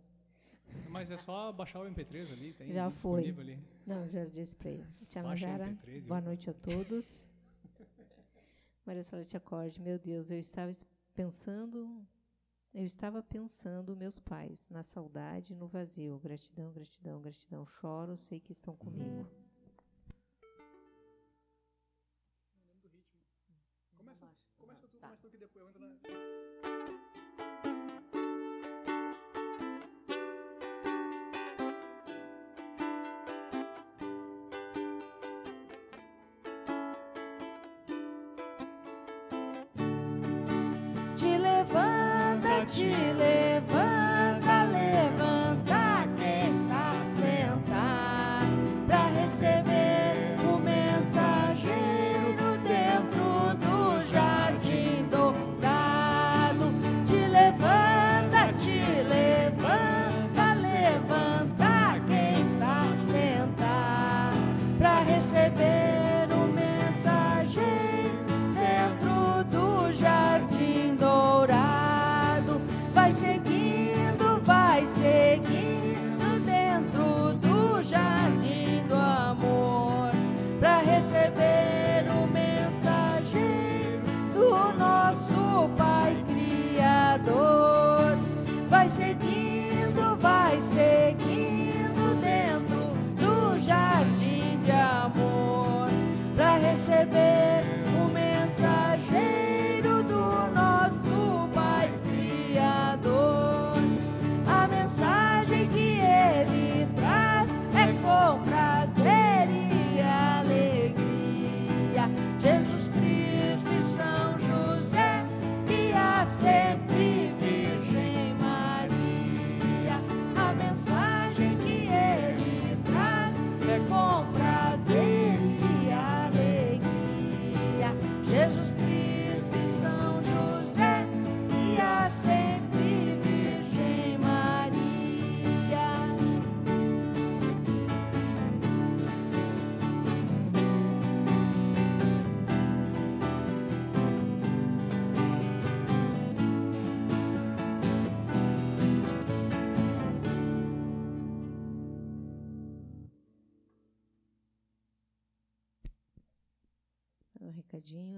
Mas 0.89 1.11
é 1.11 1.17
só 1.17 1.51
baixar 1.51 1.81
o 1.81 1.85
MP3 1.85 2.31
ali, 2.33 2.53
tem 2.53 2.71
já 2.71 2.89
foi. 2.89 3.29
Ali. 3.29 3.59
Não, 3.85 4.07
já 4.09 4.25
disse 4.25 4.55
para 4.55 4.71
ele. 4.71 4.85
Tia 5.07 5.23
Najara, 5.23 5.77
boa 6.05 6.21
noite 6.21 6.49
a 6.49 6.53
todos. 6.53 7.27
Maria 8.85 9.03
Salete 9.03 9.37
acorde. 9.37 9.81
Meu 9.81 9.97
Deus, 9.97 10.29
eu 10.29 10.39
estava 10.39 10.71
pensando, 11.13 12.05
eu 12.77 12.85
estava 12.85 13.23
pensando 13.23 13.95
meus 13.95 14.19
pais, 14.19 14.67
na 14.69 14.83
saudade, 14.83 15.55
no 15.55 15.67
vazio. 15.67 16.19
Gratidão, 16.19 16.71
gratidão, 16.71 17.19
gratidão. 17.19 17.65
Choro, 17.65 18.15
sei 18.15 18.39
que 18.39 18.51
estão 18.51 18.75
comigo. 18.75 19.27
Começa, 23.97 24.27
começa 24.59 24.87
tu, 24.87 24.99
começa 24.99 25.17
tu 25.19 25.29
que 25.31 25.37
depois 25.39 25.55
eu 25.55 25.69
entro 25.69 25.81
na... 25.81 26.76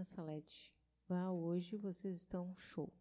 Salete. 0.09 0.73
Ah, 1.07 1.31
hoje 1.31 1.77
vocês 1.77 2.15
estão 2.15 2.55
show. 2.57 2.91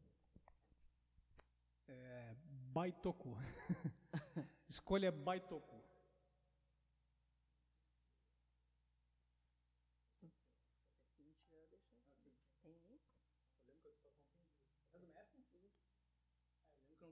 É, 1.86 2.36
Baitoku. 2.70 3.34
Escolha 4.68 5.10
Baitoku. 5.10 5.82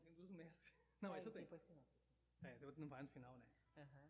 não 0.04 0.12
duas 0.14 0.28
do 0.28 0.34
mestre. 0.34 0.74
Não, 1.00 1.14
essa 1.14 1.28
eu 1.28 1.32
tenho. 1.32 1.44
Depois 1.46 1.62
tem 1.62 1.76
outra. 1.76 1.96
É, 2.42 2.58
não 2.78 2.88
vai 2.88 3.00
no 3.02 3.08
final, 3.08 3.38
né? 3.38 3.46
Aham. 3.78 4.05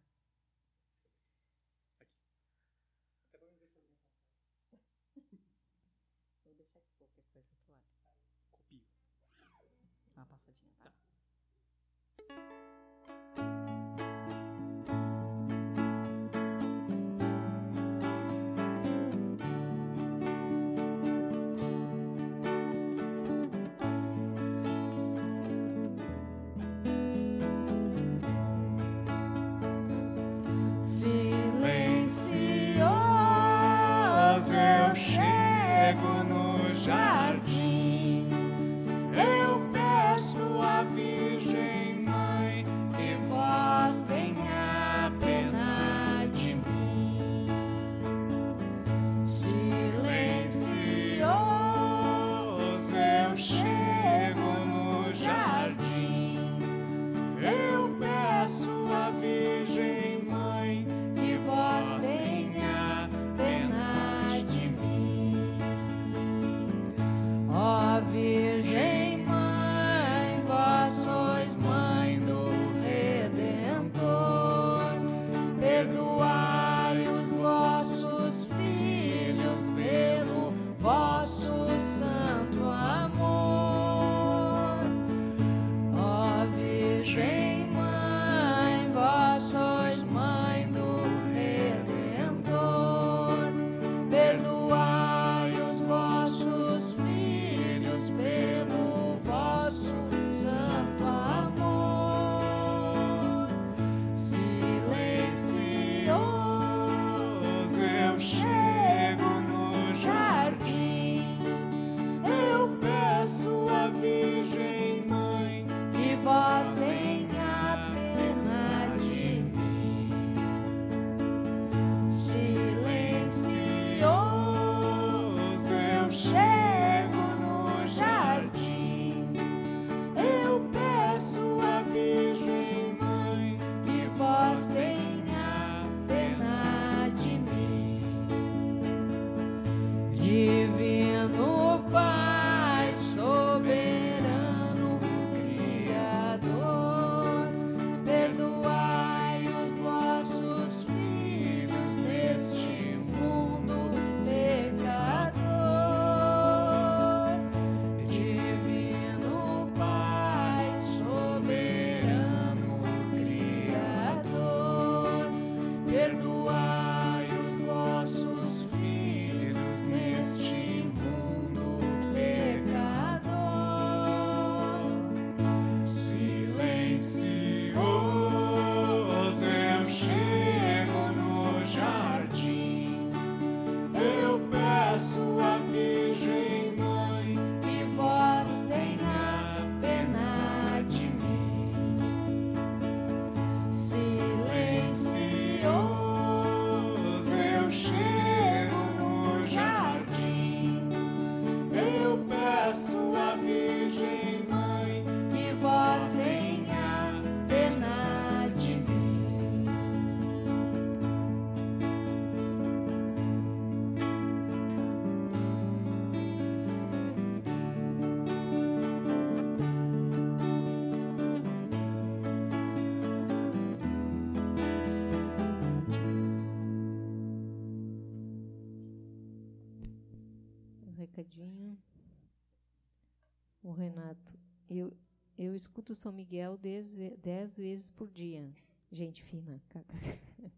Escuto 235.87 235.95
São 235.95 236.11
Miguel 236.11 236.57
dez, 236.57 236.97
dez 237.19 237.57
vezes 237.57 237.91
por 237.91 238.09
dia. 238.11 238.53
Gente 238.91 239.23
fina. 239.23 239.63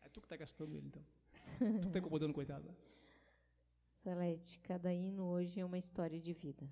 É 0.00 0.08
tu 0.08 0.20
que 0.20 0.28
tá 0.28 0.36
gastando 0.36 0.74
ele, 0.74 0.86
então. 0.86 1.04
tu 1.82 1.90
tá 1.90 1.98
incomodando, 1.98 2.32
coitado. 2.32 2.74
Salete, 4.02 4.58
cada 4.60 4.94
hino 4.94 5.24
hoje 5.24 5.58
é 5.60 5.64
uma 5.64 5.76
história 5.76 6.20
de 6.20 6.32
vida. 6.32 6.70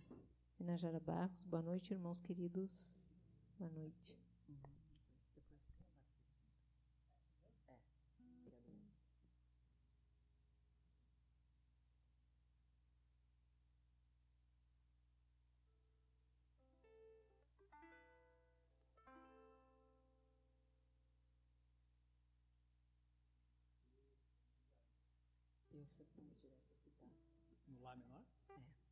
Inajara 0.59 1.01
Barros, 1.01 1.43
boa 1.43 1.63
noite, 1.63 1.93
irmãos 1.93 2.21
queridos. 2.21 3.09
Boa 3.59 3.71
noite. 3.73 4.24
No 27.67 27.81
Lá 27.83 27.97
menor? 27.97 28.25
É. 28.49 28.84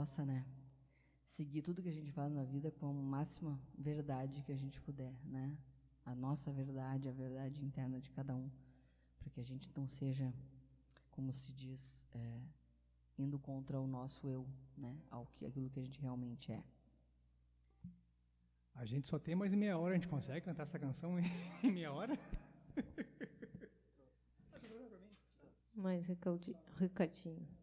possa, 0.00 0.24
né? 0.24 0.46
Seguir 1.26 1.60
tudo 1.60 1.82
que 1.82 1.88
a 1.90 1.92
gente 1.92 2.10
faz 2.10 2.32
na 2.32 2.42
vida 2.42 2.70
com 2.70 2.86
a 2.86 2.92
máxima 2.92 3.60
verdade 3.76 4.42
que 4.42 4.50
a 4.50 4.56
gente 4.56 4.80
puder, 4.80 5.12
né? 5.26 5.54
A 6.06 6.14
nossa 6.14 6.50
verdade, 6.50 7.06
a 7.06 7.12
verdade 7.12 7.62
interna 7.62 8.00
de 8.00 8.10
cada 8.10 8.34
um. 8.34 8.50
Para 9.18 9.28
que 9.28 9.40
a 9.40 9.44
gente 9.44 9.70
não 9.76 9.86
seja, 9.86 10.32
como 11.10 11.34
se 11.34 11.52
diz, 11.52 12.08
é, 12.14 12.40
indo 13.18 13.38
contra 13.38 13.78
o 13.78 13.86
nosso 13.86 14.26
eu, 14.26 14.48
né? 14.74 14.96
Ao 15.10 15.26
que, 15.26 15.44
aquilo 15.44 15.68
que 15.68 15.80
a 15.80 15.82
gente 15.82 16.00
realmente 16.00 16.50
é. 16.50 16.64
A 18.74 18.86
gente 18.86 19.06
só 19.06 19.18
tem 19.18 19.34
mais 19.34 19.52
meia 19.52 19.76
hora, 19.76 19.92
a 19.92 19.98
gente 19.98 20.08
consegue 20.08 20.46
cantar 20.46 20.62
essa 20.62 20.78
canção 20.78 21.18
em 21.18 21.24
meia 21.70 21.92
hora? 21.92 22.18
Mais 25.74 26.06
recadinho. 26.06 27.59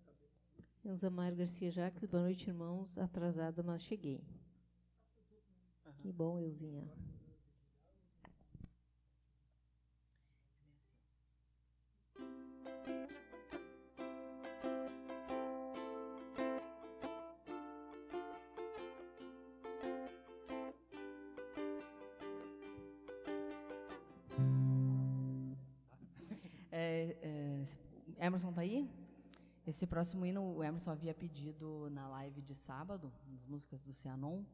Elzamar 0.88 1.36
Garcia 1.36 1.70
Jacques, 1.70 2.10
boa 2.10 2.24
noite, 2.24 2.48
irmãos. 2.48 2.98
Atrasada, 2.98 3.62
mas 3.62 3.82
cheguei. 3.82 4.24
Que 5.98 6.14
bom, 6.14 6.40
Elzinha. 6.40 6.88
É, 26.72 27.18
é, 27.22 28.26
Emerson 28.26 28.54
tá 28.54 28.62
aí? 28.62 28.90
Esse 29.68 29.86
próximo 29.86 30.26
hino 30.26 30.42
o 30.42 30.64
Emerson 30.64 30.92
havia 30.92 31.14
pedido 31.14 31.90
na 31.90 32.08
live 32.08 32.42
de 32.42 32.56
sábado, 32.56 33.12
nas 33.28 33.46
músicas 33.46 33.82
do 33.82 33.92
Cianon. 33.92 34.46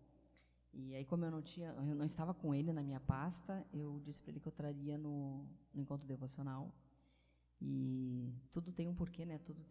E 0.74 0.96
aí, 0.96 1.06
como 1.06 1.24
eu 1.24 1.30
não 1.30 1.40
tinha, 1.40 1.70
eu 1.70 1.94
não 1.94 2.04
estava 2.04 2.34
com 2.34 2.52
ele 2.52 2.74
na 2.74 2.82
minha 2.82 3.00
pasta, 3.00 3.64
eu 3.72 4.02
disse 4.04 4.20
para 4.20 4.32
ele 4.32 4.40
que 4.40 4.48
eu 4.48 4.52
traria 4.52 4.98
no, 4.98 5.48
no 5.72 5.82
encontro 5.84 6.08
devocional. 6.08 6.74
E 7.62 8.34
tudo 8.52 8.72
tem 8.72 8.90
um 8.90 8.96
porquê, 8.96 9.24
né? 9.24 9.38
Tudo, 9.38 9.64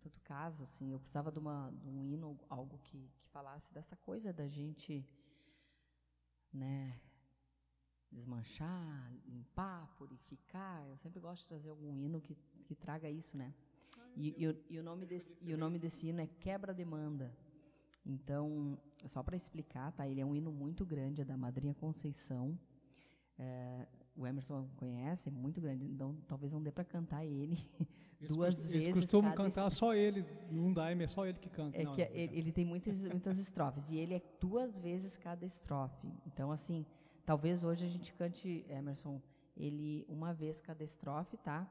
tudo 0.00 0.18
casa, 0.20 0.64
assim. 0.64 0.90
Eu 0.90 0.98
precisava 0.98 1.30
de, 1.30 1.38
uma, 1.38 1.70
de 1.82 1.86
um 1.90 2.02
hino, 2.02 2.40
algo 2.48 2.78
que, 2.78 3.10
que 3.18 3.28
falasse 3.28 3.70
dessa 3.74 3.94
coisa 3.94 4.32
da 4.32 4.48
gente, 4.48 5.06
né? 6.50 6.98
Desmanchar, 8.10 9.12
limpar, 9.26 9.86
purificar. 9.98 10.88
Eu 10.88 10.96
sempre 10.96 11.20
gosto 11.20 11.42
de 11.42 11.48
trazer 11.48 11.68
algum 11.68 11.94
hino 11.94 12.22
que, 12.22 12.34
que 12.64 12.74
traga 12.74 13.10
isso, 13.10 13.36
né? 13.36 13.52
E, 14.16 14.34
e, 14.36 14.46
o, 14.48 14.56
e, 14.68 14.78
o 14.78 14.82
nome 14.82 15.06
desse, 15.06 15.36
e 15.42 15.54
o 15.54 15.58
nome 15.58 15.78
desse 15.78 16.08
hino 16.08 16.20
é 16.20 16.26
Quebra-Demanda. 16.26 17.32
Então, 18.04 18.78
só 19.06 19.22
para 19.22 19.36
explicar, 19.36 19.92
tá? 19.92 20.08
Ele 20.08 20.20
é 20.20 20.24
um 20.24 20.34
hino 20.34 20.50
muito 20.50 20.84
grande, 20.84 21.22
é 21.22 21.24
da 21.24 21.36
Madrinha 21.36 21.74
Conceição. 21.74 22.58
É, 23.38 23.86
o 24.16 24.26
Emerson 24.26 24.68
conhece, 24.76 25.28
é 25.28 25.32
muito 25.32 25.60
grande, 25.60 25.84
então 25.84 26.16
talvez 26.26 26.52
não 26.52 26.60
dê 26.60 26.72
para 26.72 26.84
cantar 26.84 27.24
ele 27.24 27.56
eles 28.20 28.34
duas 28.34 28.56
cost, 28.56 28.68
vezes. 28.68 28.88
Eles 28.88 29.00
costumam 29.00 29.32
cantar 29.32 29.70
só 29.70 29.94
ele, 29.94 30.24
um 30.50 30.72
daime 30.72 31.04
é 31.04 31.06
só 31.06 31.24
ele 31.24 31.38
que 31.38 31.48
canta. 31.48 31.78
É 31.78 31.84
não, 31.84 31.94
que 31.94 32.04
não, 32.04 32.10
ele, 32.12 32.38
ele, 32.38 32.52
tem 32.52 32.64
muitas, 32.64 33.04
muitas 33.04 33.38
estrofes, 33.38 33.90
e 33.90 33.96
ele 33.96 34.14
é 34.14 34.22
duas 34.40 34.78
vezes 34.78 35.16
cada 35.16 35.46
estrofe. 35.46 36.08
Então, 36.26 36.50
assim, 36.50 36.84
talvez 37.24 37.62
hoje 37.62 37.86
a 37.86 37.88
gente 37.88 38.12
cante, 38.12 38.66
Emerson, 38.68 39.22
ele 39.56 40.04
uma 40.08 40.34
vez 40.34 40.60
cada 40.60 40.82
estrofe, 40.82 41.36
tá? 41.36 41.70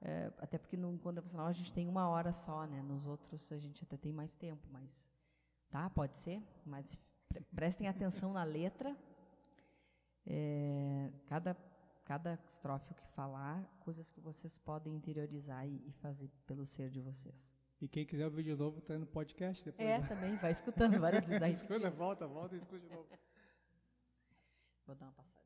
É, 0.00 0.32
até 0.38 0.58
porque 0.58 0.76
no 0.76 0.92
encontro 0.92 1.20
devocional 1.20 1.48
a 1.48 1.52
gente 1.52 1.72
tem 1.72 1.88
uma 1.88 2.08
hora 2.08 2.32
só, 2.32 2.66
né? 2.66 2.82
Nos 2.82 3.06
outros 3.06 3.50
a 3.50 3.58
gente 3.58 3.82
até 3.82 3.96
tem 3.96 4.12
mais 4.12 4.34
tempo, 4.36 4.66
mas 4.70 5.08
tá? 5.70 5.90
Pode 5.90 6.16
ser, 6.16 6.42
mas 6.64 6.98
pre 7.28 7.40
prestem 7.54 7.88
atenção 7.88 8.32
na 8.32 8.44
letra. 8.44 8.96
É, 10.24 11.10
cada 11.26 11.56
cada 12.04 12.38
estrofe 12.48 12.94
que 12.94 13.06
falar, 13.08 13.62
coisas 13.80 14.10
que 14.10 14.18
vocês 14.18 14.58
podem 14.58 14.94
interiorizar 14.94 15.66
e, 15.68 15.82
e, 15.86 15.92
fazer 15.92 16.30
pelo 16.46 16.64
ser 16.64 16.88
de 16.88 17.02
vocês. 17.02 17.34
E 17.82 17.86
quem 17.86 18.06
quiser 18.06 18.24
ouvir 18.24 18.44
de 18.44 18.54
novo, 18.54 18.78
está 18.78 18.98
no 18.98 19.06
podcast 19.06 19.62
depois. 19.62 19.86
É, 19.86 19.98
né? 19.98 20.08
também, 20.08 20.36
vai 20.36 20.50
escutando 20.50 20.98
várias 20.98 21.28
vezes. 21.28 21.62
escuta, 21.62 21.90
volta, 21.90 22.26
volta 22.26 22.54
e 22.54 22.58
escuta 22.58 22.80
de 22.80 22.88
novo. 22.88 23.06
Vou 24.86 24.96
dar 24.96 25.04
uma 25.04 25.12
passada. 25.12 25.37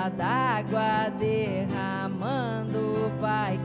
Gota 0.00 0.08
d'água 0.16 1.10
derramando, 1.18 3.12
vai 3.20 3.58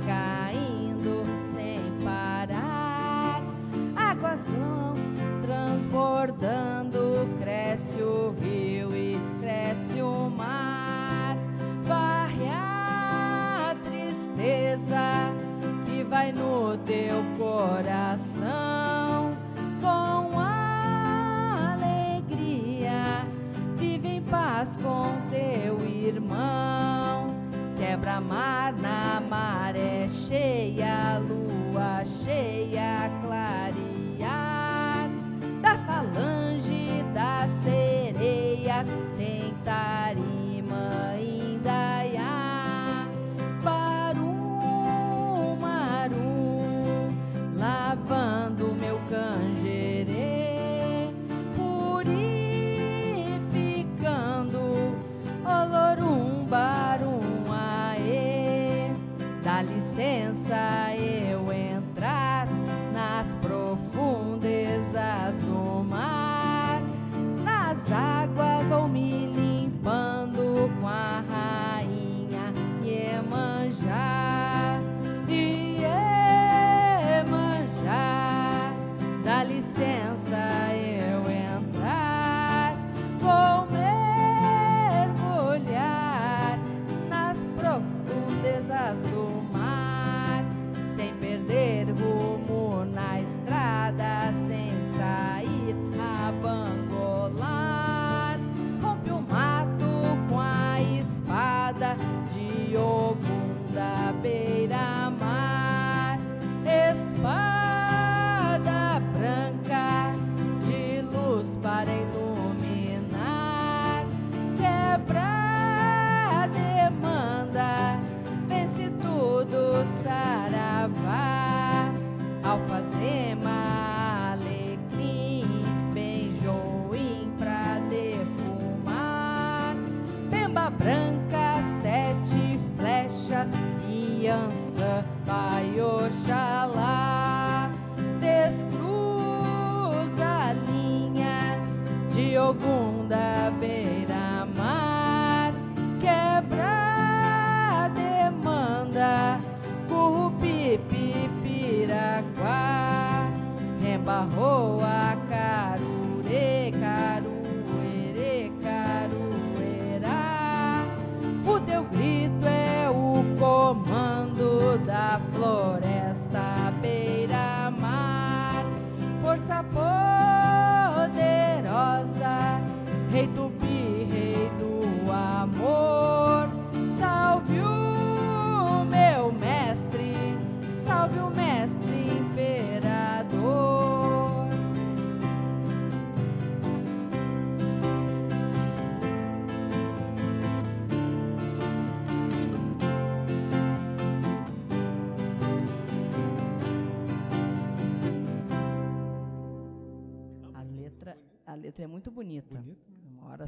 cheia, 32.25 32.94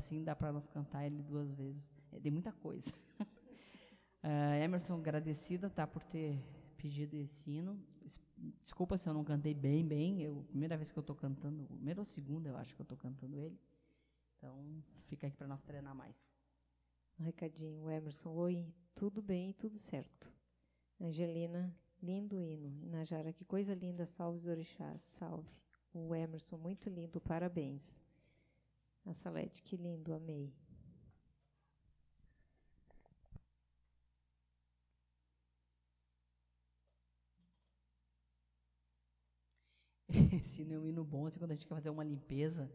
assim 0.08 0.24
dá 0.24 0.34
para 0.34 0.54
nós 0.54 0.66
cantar 0.68 1.06
ele 1.06 1.22
duas 1.22 1.52
vezes. 1.52 1.84
É 2.14 2.20
de 2.20 2.32
muita 2.32 2.52
coisa. 2.52 2.92
Ah, 4.30 4.58
Emerson, 4.58 4.96
agradecida 4.96 5.70
tá, 5.70 5.86
por 5.88 6.04
ter 6.04 6.44
pedido 6.76 7.16
esse 7.16 7.50
hino. 7.50 7.80
Es- 8.04 8.20
Desculpa 8.62 8.98
se 8.98 9.08
eu 9.08 9.14
não 9.14 9.24
cantei 9.24 9.54
bem, 9.54 9.88
bem. 9.88 10.22
Eu, 10.22 10.44
primeira 10.50 10.76
vez 10.76 10.92
que 10.92 10.98
eu 10.98 11.02
estou 11.02 11.16
cantando, 11.16 11.64
primeira 11.68 12.02
ou 12.02 12.04
segunda 12.04 12.50
eu 12.50 12.58
acho 12.58 12.76
que 12.76 12.82
eu 12.82 12.84
estou 12.84 12.98
cantando 12.98 13.40
ele. 13.40 13.58
Então, 14.36 14.84
fica 15.06 15.28
aqui 15.28 15.38
para 15.38 15.48
nós 15.48 15.62
treinar 15.62 15.96
mais. 15.96 16.16
Um 17.18 17.24
recadinho, 17.24 17.90
Emerson. 17.90 18.32
Oi, 18.32 18.66
tudo 18.94 19.22
bem, 19.22 19.54
tudo 19.54 19.78
certo. 19.78 20.34
Angelina, 21.00 21.74
lindo 22.02 22.42
hino. 22.42 22.76
Inajara, 22.84 23.32
que 23.32 23.46
coisa 23.46 23.74
linda, 23.76 24.06
salve 24.06 24.40
os 24.40 24.48
orixás, 24.48 25.04
salve. 25.04 25.48
O 25.94 26.14
Emerson, 26.14 26.58
muito 26.58 26.90
lindo, 26.90 27.22
parabéns. 27.22 27.98
A 29.08 29.14
Salete, 29.14 29.64
que 29.64 29.78
lindo, 29.78 30.14
amei. 30.14 30.54
Esse 40.42 40.62
hino 40.62 40.74
é 40.74 40.80
um 40.80 40.86
hino 40.86 41.06
bom. 41.06 41.26
Assim, 41.26 41.40
quando 41.40 41.52
a 41.52 41.54
gente 41.54 41.66
quer 41.66 41.76
fazer 41.76 41.90
uma 41.90 42.04
limpeza 42.04 42.70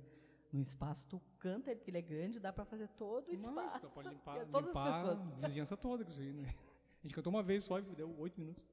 no 0.50 0.60
espaço, 0.62 1.06
tu 1.06 1.20
canta 1.38 1.70
ele 1.70 1.78
porque 1.80 1.90
ele 1.90 1.98
é 1.98 2.02
grande, 2.02 2.40
dá 2.40 2.50
para 2.50 2.64
fazer 2.64 2.88
todo 2.88 3.28
o 3.28 3.32
espaço. 3.32 3.54
Nossa, 3.54 3.90
pode 3.90 4.08
limpar, 4.08 4.38
é 4.38 4.44
todas 4.46 4.68
limpar 4.68 4.88
as 4.88 4.96
pessoas. 5.02 5.18
a 5.44 5.46
vizinhança 5.46 5.76
toda 5.76 6.04
aí, 6.10 6.32
né? 6.32 6.54
A 6.98 7.02
gente 7.02 7.14
cantou 7.14 7.30
uma 7.30 7.42
vez 7.42 7.64
só 7.64 7.78
e 7.78 7.82
deu 7.94 8.18
oito 8.18 8.40
minutos. 8.40 8.64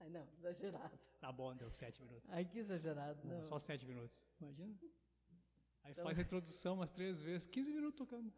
Ai, 0.00 0.10
não, 0.10 0.26
exagerado. 0.38 0.98
Tá 1.20 1.32
bom, 1.32 1.54
deu 1.56 1.70
sete 1.70 2.02
minutos. 2.02 2.30
Ai, 2.32 2.44
que 2.44 2.58
exagerado. 2.58 3.26
Não, 3.26 3.36
Não. 3.36 3.44
Só 3.44 3.58
sete 3.58 3.86
minutos. 3.86 4.22
Imagina. 4.40 4.74
Aí 5.84 5.92
Então- 5.92 6.04
faz 6.04 6.18
a 6.18 6.22
introdução 6.22 6.74
umas 6.74 6.90
três 6.90 7.20
vezes, 7.22 7.46
15 7.46 7.72
minutos 7.72 7.96
tocando. 7.98 8.32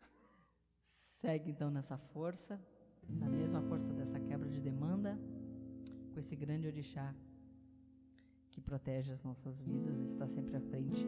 Segue 1.21 1.51
então 1.51 1.71
nessa 1.71 1.97
força, 1.97 2.61
na 3.09 3.29
mesma 3.29 3.63
força 3.63 3.93
dessa 3.93 4.19
quebra 4.21 4.49
de 4.49 4.61
demanda, 4.61 5.19
com 6.13 6.19
esse 6.21 6.35
grande 6.37 6.67
orixá 6.67 7.15
que 8.51 8.61
protege 8.61 9.13
as 9.13 9.23
nossas 9.23 9.61
vidas 9.61 9.99
e 10.01 10.05
está 10.05 10.27
sempre 10.29 10.57
à 10.57 10.61
frente, 10.61 11.07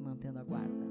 mantendo 0.00 0.38
a 0.38 0.44
guarda. 0.44 0.86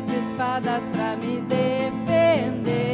Sete 0.00 0.16
espadas 0.16 0.82
pra 0.92 1.16
me 1.16 1.40
defender. 1.42 2.88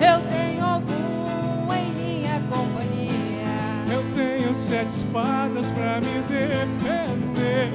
Eu 0.00 0.20
tenho 0.30 0.64
algum 0.64 1.72
em 1.74 1.90
minha 1.92 2.40
companhia. 2.48 3.84
Eu 3.90 4.04
tenho 4.14 4.54
sete 4.54 4.90
espadas 4.90 5.70
pra 5.72 6.00
me 6.00 6.22
defender. 6.28 7.68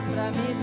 Pra 0.00 0.30
me 0.32 0.53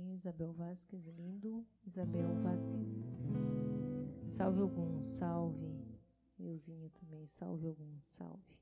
Recadinhos, 0.00 0.20
Isabel 0.20 0.52
Vasques, 0.52 1.06
lindo. 1.06 1.66
Isabel 1.86 2.34
Vasques, 2.42 2.88
salve 4.28 4.60
algum, 4.62 5.02
salve. 5.02 5.78
Euzinha 6.38 6.90
também, 6.90 7.26
salve 7.26 7.66
algum, 7.66 8.00
salve. 8.00 8.58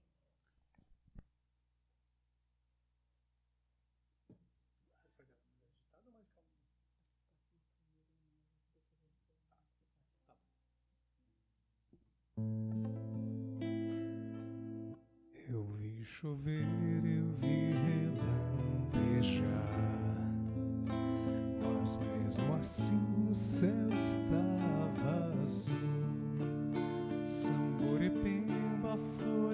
Eu 15.49 15.65
vi 15.75 16.05
chover, 16.05 16.65
eu 17.07 17.33
vi 17.39 17.58
mas 21.89 21.97
mesmo 21.97 22.55
assim 22.61 23.01
o 23.31 23.35
céu 23.35 23.89
estava 23.89 25.43
azul. 25.45 25.79
Samborepemba, 27.25 28.99
folha 29.17 29.48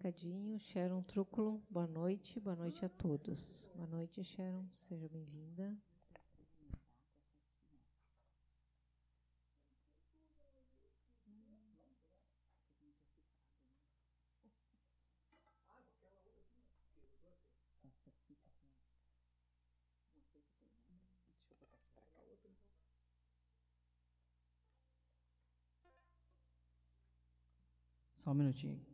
recadinho. 0.00 0.58
Sharon 0.58 1.02
Trúculo, 1.02 1.62
boa 1.68 1.86
noite. 1.86 2.40
Boa 2.40 2.56
noite 2.56 2.84
a 2.86 2.88
todos. 2.88 3.68
Boa 3.74 3.86
noite, 3.86 4.22
Sharon. 4.22 4.64
Seja 4.78 5.06
bem-vinda. 5.08 5.76
Só 28.16 28.30
um 28.30 28.34
minutinho. 28.34 28.89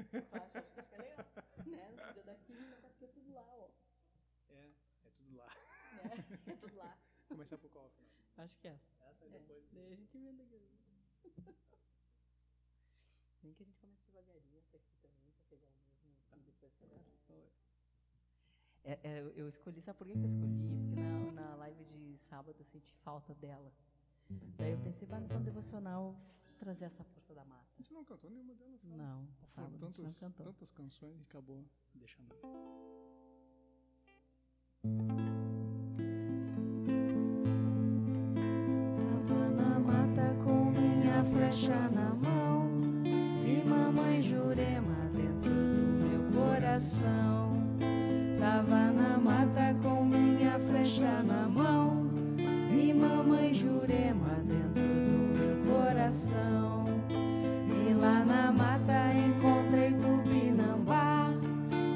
Acho, 0.00 0.58
acho 0.58 0.70
que 0.72 0.82
fica 0.82 0.96
legal. 1.02 1.26
Né? 1.66 1.90
Não 1.96 2.06
podia 2.06 2.24
daqui, 2.24 2.52
mas 2.70 2.82
daqui 2.82 3.04
é 3.04 3.08
tudo 3.08 3.32
lá, 3.32 3.42
ó. 3.56 3.68
É, 4.48 4.70
é 5.04 5.10
tudo 5.16 5.36
lá. 5.36 5.46
Né? 5.46 6.26
É 6.46 6.56
tudo 6.56 6.76
lá. 6.76 6.98
Começar 7.28 7.58
por 7.58 7.70
qual, 7.70 7.86
afinal? 7.86 8.10
Acho 8.38 8.58
que 8.58 8.68
é 8.68 8.72
essa. 8.72 9.04
Essa 9.10 9.24
É. 9.24 9.28
e 9.28 9.30
depois. 9.30 9.64
Daí 9.72 9.92
a 9.92 9.96
gente 9.96 10.16
emenda 10.16 10.42
aqui. 10.42 10.60
Nem 13.42 13.54
que 13.54 13.62
a 13.62 13.66
gente 13.66 13.78
comece 13.78 14.04
devagarinho 14.06 14.58
essa 14.58 14.76
aqui 14.76 14.94
também, 15.00 15.30
pra 15.32 15.42
pegar 15.48 15.68
o 15.68 15.72
mesmo 16.04 16.14
e 16.36 16.40
depois 16.40 16.72
acelera. 16.74 17.04
É, 18.82 18.98
é, 19.02 19.20
eu- 19.36 19.46
escolhi, 19.48 19.80
sabe 19.82 19.98
por 19.98 20.06
que 20.06 20.14
que 20.14 20.18
eu 20.20 20.24
escolhi? 20.26 20.56
Porque 20.58 21.00
na, 21.00 21.32
na 21.32 21.54
live 21.56 21.84
de 21.84 22.16
sábado 22.18 22.56
eu 22.58 22.64
senti 22.64 22.94
falta 23.04 23.34
dela. 23.34 23.70
Daí 24.56 24.72
eu 24.72 24.78
pensei, 24.80 25.06
vai 25.06 25.20
no 25.20 25.28
plano 25.28 25.44
devocional 25.44 26.16
trazer 26.60 26.84
essa 26.84 27.02
força 27.02 27.34
da 27.34 27.44
mata. 27.44 27.64
A 27.74 27.76
gente 27.78 27.92
não 27.92 28.04
cantou 28.04 28.30
nenhuma 28.30 28.54
delas, 28.54 28.80
sabe? 28.82 28.94
Não, 28.96 29.26
Foram 29.54 29.78
tantas, 29.78 30.04
não 30.20 30.28
cantou. 30.28 30.46
tantas 30.46 30.70
canções 30.70 31.18
e 31.18 31.22
acabou 31.22 31.64
deixando. 31.94 32.34
Tava 39.20 39.50
na 39.50 39.78
mata 39.78 40.34
com 40.44 40.70
minha 40.70 41.24
flecha 41.24 41.88
na 41.90 42.14
mão 42.14 42.68
E 43.44 43.62
mamãe 43.68 44.22
Jurema 44.22 45.10
dentro 45.14 45.50
do 45.50 46.08
meu 46.08 46.42
coração 46.42 47.52
Tava 48.38 48.90
na 48.92 49.18
mata 49.18 49.74
com 49.82 50.04
minha 50.04 50.58
flecha 50.58 51.22
na 51.22 51.48
mão 51.48 52.10
E 52.70 52.92
mamãe 52.92 53.54
Jurema 53.54 53.80
dentro 53.90 53.98
do 54.12 54.18
meu 54.18 54.29
coração. 56.10 56.84
E 57.08 57.94
lá 57.94 58.24
na 58.24 58.50
mata 58.50 59.12
encontrei 59.14 59.94
Tupinambá 59.94 61.32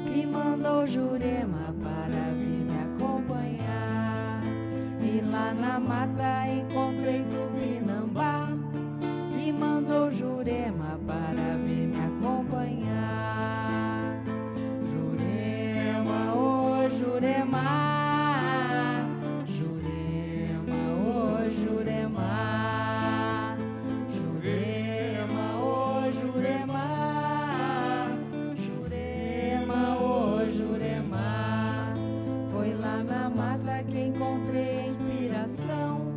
Que 0.05 0.25
mandou 0.25 0.87
Jurema 0.87 1.75
para 1.83 2.31
vir 2.33 2.63
me 2.65 2.79
acompanhar. 2.83 4.41
E 5.01 5.21
lá 5.21 5.53
na 5.53 5.79
mata 5.79 6.44
mata 33.35 33.83
que 33.83 33.99
encontrei 33.99 34.81
inspiração 34.83 36.13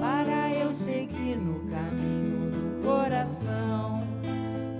para 0.00 0.52
eu 0.52 0.72
seguir 0.72 1.36
no 1.36 1.60
caminho 1.70 2.50
do 2.50 2.82
coração. 2.82 4.00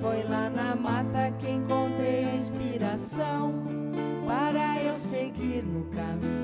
Foi 0.00 0.24
lá 0.24 0.50
na 0.50 0.74
mata 0.74 1.30
que 1.38 1.48
encontrei 1.48 2.36
inspiração 2.36 3.54
para 4.26 4.82
eu 4.82 4.96
seguir 4.96 5.62
no 5.62 5.84
caminho 5.94 6.37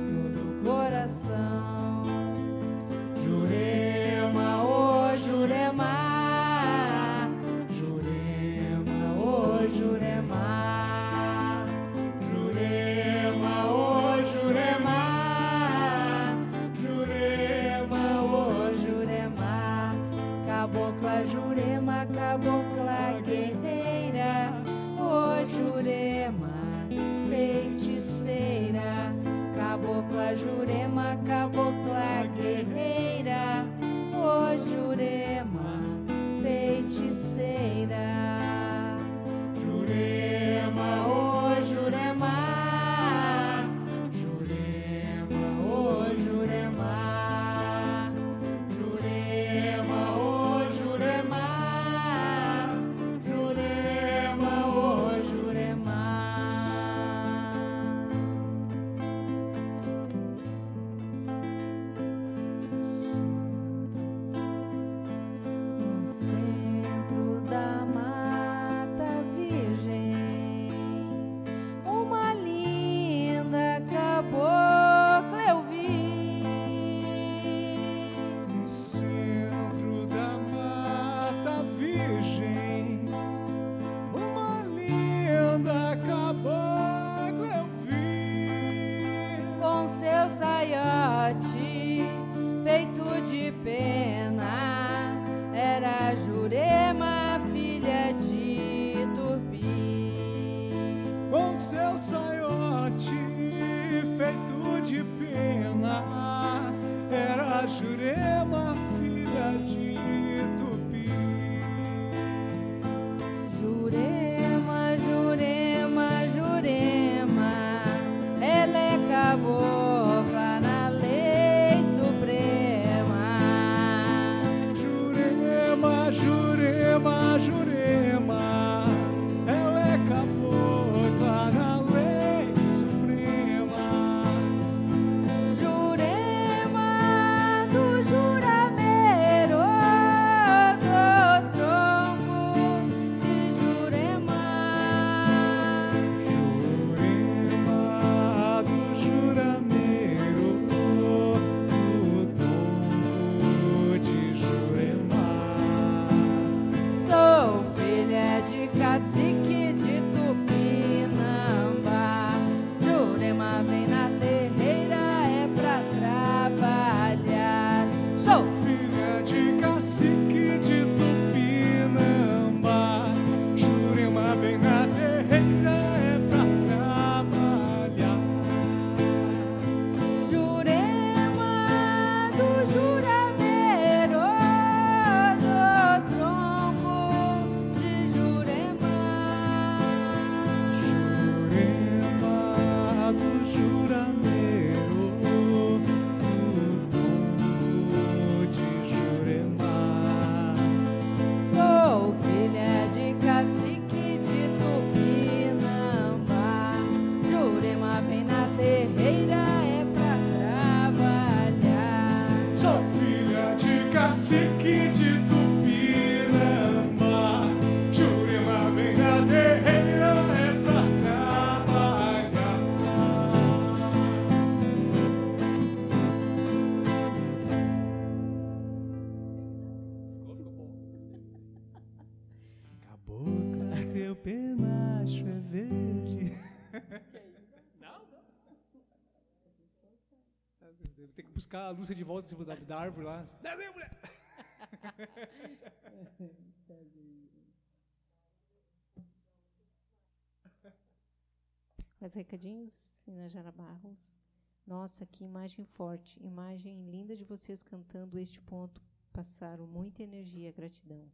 A 241.64 241.70
Lúcia 241.70 241.94
de 241.94 242.04
volta 242.04 242.26
em 242.26 242.28
cima 242.28 242.44
da, 242.44 242.54
da 242.56 242.78
árvore 242.78 243.06
lá. 243.06 243.26
Mulher! 243.72 243.90
Mais 251.98 252.12
recadinhos, 252.12 252.70
Sinajara 252.72 253.50
Barros. 253.50 254.20
Nossa, 254.66 255.06
que 255.06 255.24
imagem 255.24 255.64
forte, 255.64 256.22
imagem 256.22 256.90
linda 256.90 257.16
de 257.16 257.24
vocês 257.24 257.62
cantando 257.62 258.18
este 258.18 258.38
ponto. 258.42 258.82
Passaram 259.10 259.66
muita 259.66 260.02
energia, 260.02 260.52
gratidão. 260.52 261.10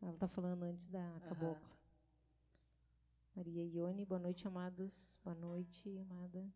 Ela 0.00 0.12
está 0.12 0.28
falando 0.28 0.62
antes 0.62 0.86
da 0.86 1.18
cabocla. 1.28 1.74
Maria 3.34 3.64
Ione, 3.64 4.04
boa 4.04 4.20
noite, 4.20 4.46
amados. 4.46 5.18
Boa 5.24 5.34
noite, 5.34 5.98
amada. 5.98 6.48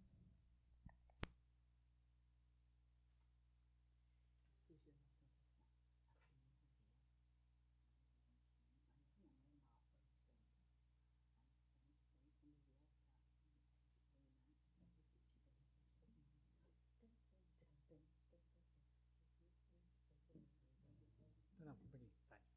Não, 21.69 21.77
peraí. 21.93 22.09
Vai, 22.31 22.41
tá 22.41 22.49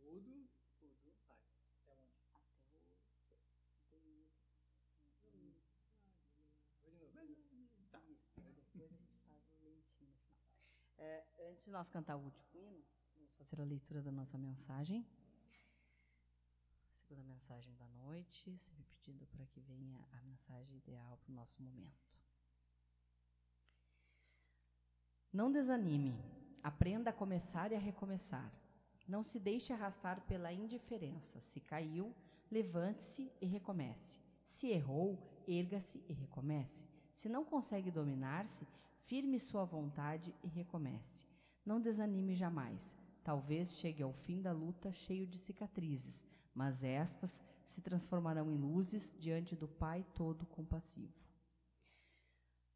tudo. 0.00 0.48
Tudo. 5.20 5.52
Vai. 7.12 7.12
Até 7.12 7.18
onde? 7.18 7.68
Tá. 7.90 8.00
É, 10.98 11.24
antes 11.50 11.64
de 11.64 11.70
nós 11.70 11.88
cantar 11.88 12.16
o 12.16 12.20
último 12.20 12.46
hino, 12.54 12.82
vamos 13.14 13.32
fazer 13.34 13.60
a 13.60 13.64
leitura 13.64 14.00
da 14.02 14.10
nossa 14.10 14.38
mensagem. 14.38 15.06
Segunda 16.92 17.22
mensagem 17.22 17.74
da 17.76 17.86
noite, 17.88 18.58
sempre 18.58 18.94
pedindo 18.96 19.26
para 19.26 19.44
que 19.46 19.60
venha 19.60 19.96
a 20.12 20.20
mensagem 20.22 20.76
ideal 20.78 21.18
para 21.18 21.30
o 21.30 21.34
nosso 21.34 21.62
momento. 21.62 22.04
Não 25.32 25.52
desanime, 25.52 26.18
aprenda 26.62 27.10
a 27.10 27.12
começar 27.12 27.70
e 27.72 27.74
a 27.74 27.78
recomeçar. 27.78 28.50
Não 29.06 29.22
se 29.22 29.38
deixe 29.38 29.72
arrastar 29.72 30.20
pela 30.22 30.52
indiferença. 30.52 31.40
Se 31.40 31.60
caiu, 31.60 32.14
levante-se 32.50 33.30
e 33.40 33.46
recomece. 33.46 34.18
Se 34.44 34.68
errou, 34.68 35.18
erga-se 35.46 36.02
e 36.08 36.12
recomece. 36.12 36.93
Se 37.14 37.28
não 37.28 37.44
consegue 37.44 37.90
dominar-se, 37.90 38.66
firme 39.04 39.40
sua 39.40 39.64
vontade 39.64 40.34
e 40.42 40.48
recomece. 40.48 41.26
Não 41.64 41.80
desanime 41.80 42.34
jamais. 42.34 42.98
Talvez 43.22 43.78
chegue 43.78 44.02
ao 44.02 44.12
fim 44.12 44.42
da 44.42 44.52
luta 44.52 44.92
cheio 44.92 45.26
de 45.26 45.38
cicatrizes, 45.38 46.22
mas 46.54 46.84
estas 46.84 47.42
se 47.64 47.80
transformarão 47.80 48.50
em 48.50 48.58
luzes 48.58 49.16
diante 49.18 49.56
do 49.56 49.66
Pai 49.66 50.04
todo 50.14 50.44
compassivo. 50.44 51.24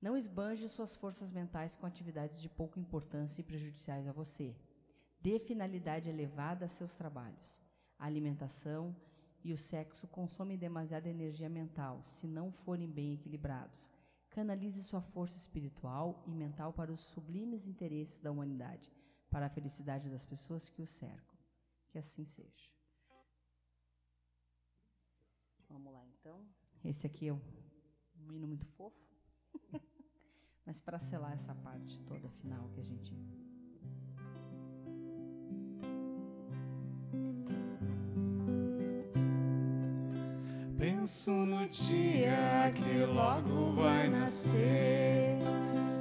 Não 0.01 0.17
esbanje 0.17 0.69
suas 0.69 0.97
forças 0.97 1.31
mentais 1.31 1.75
com 1.75 1.85
atividades 1.85 2.41
de 2.41 2.49
pouca 2.49 2.81
importância 2.81 3.41
e 3.41 3.45
prejudiciais 3.45 4.07
a 4.07 4.13
você. 4.13 4.57
Dê 5.21 5.39
finalidade 5.41 6.09
elevada 6.09 6.65
a 6.65 6.69
seus 6.69 6.95
trabalhos. 6.95 7.61
A 7.99 8.07
alimentação 8.07 8.97
e 9.45 9.53
o 9.53 9.59
sexo 9.59 10.07
consomem 10.07 10.57
demasiada 10.57 11.09
energia 11.09 11.49
mental 11.49 12.01
se 12.05 12.27
não 12.27 12.53
forem 12.53 12.89
bem 12.89 13.15
equilibrados. 13.15 13.91
Canalize 14.39 14.81
sua 14.85 15.03
força 15.03 15.37
espiritual 15.37 16.23
e 16.25 16.31
mental 16.31 16.73
para 16.73 16.93
os 16.93 17.01
sublimes 17.01 17.67
interesses 17.67 18.21
da 18.21 18.31
humanidade, 18.31 18.89
para 19.29 19.47
a 19.47 19.49
felicidade 19.49 20.09
das 20.09 20.25
pessoas 20.25 20.69
que 20.69 20.81
o 20.81 20.87
cercam. 20.87 21.37
Que 21.89 21.99
assim 21.99 22.25
seja. 22.25 22.71
Vamos 25.69 25.93
lá, 25.93 26.07
então. 26.07 26.47
Esse 26.85 27.05
aqui 27.05 27.27
é 27.27 27.33
um, 27.33 27.41
um 28.15 28.33
hino 28.33 28.47
muito 28.47 28.65
fofo. 28.69 29.05
Mas 30.65 30.81
para 30.81 31.01
selar 31.01 31.33
essa 31.33 31.57
parte 31.57 32.01
toda 32.03 32.31
final 32.31 32.69
que 32.69 32.79
a 32.79 32.85
gente 32.85 33.13
Penso 40.79 41.33
no 41.33 41.69
dia 41.69 42.73
que 42.73 43.05
logo 43.05 43.73
vai 43.73 44.09
nascer 44.09 45.37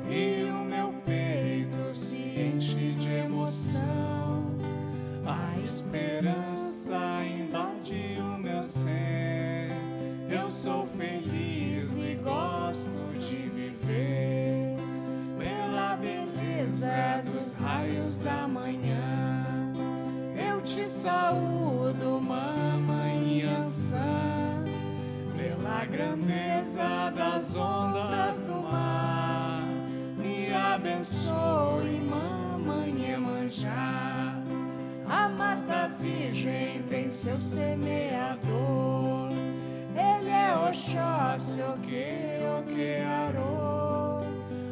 e 0.07 0.43
o 0.43 0.63
meu 0.65 0.93
peito 1.03 1.95
se 1.95 2.15
enche 2.15 2.91
de 2.91 3.09
emoção. 3.09 4.55
A 5.25 5.59
esperança 5.59 6.95
invade 7.25 8.17
o 8.19 8.37
meu 8.37 8.61
ser. 8.61 9.71
Eu 10.29 10.51
sou 10.51 10.85
feliz 10.85 11.97
e 11.97 12.13
gosto 12.13 13.17
de 13.19 13.49
viver 13.49 14.75
pela 15.39 15.95
beleza 15.95 17.23
dos 17.25 17.55
raios 17.55 18.19
da 18.19 18.47
manhã. 18.47 19.73
Eu 20.37 20.61
te 20.61 20.85
saúdo, 20.85 21.46
grandeza 25.97 27.11
das 27.15 27.55
ondas 27.55 28.37
do 28.37 28.61
mar. 28.71 29.63
Me 30.15 30.53
abençoe, 30.53 31.99
mamãe 32.01 33.13
Emanjá. 33.13 34.35
A 35.09 35.27
mata 35.27 35.87
virgem 35.99 36.83
tem 36.83 37.09
seu 37.09 37.41
semeador. 37.41 39.31
Ele 39.95 40.29
é 40.29 40.55
Oxóssi, 40.69 41.61
Oque, 41.61 42.43
Oquearô. 42.59 44.19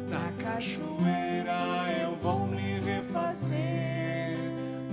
Na 0.08 0.30
cachoeira 0.38 1.92
eu 2.00 2.14
vou 2.22 2.46
me 2.46 2.78
refazer 2.78 4.38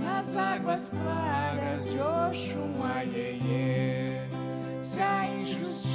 nas 0.02 0.34
águas 0.34 0.88
claras 0.88 1.84
de 1.84 1.98
Oxum 2.00 2.82
Aiê. 2.82 4.18
Se 4.82 5.00
a 5.00 5.26
injustiça 5.28 5.93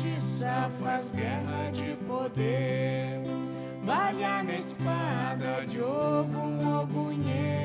faz 0.81 1.11
guerra 1.11 1.71
de 1.71 1.95
poder, 2.07 3.21
vale 3.83 4.23
a 4.23 4.43
espada 4.57 5.65
de 5.67 5.81
Ogum 5.81 6.79
Ogunhê. 6.81 7.58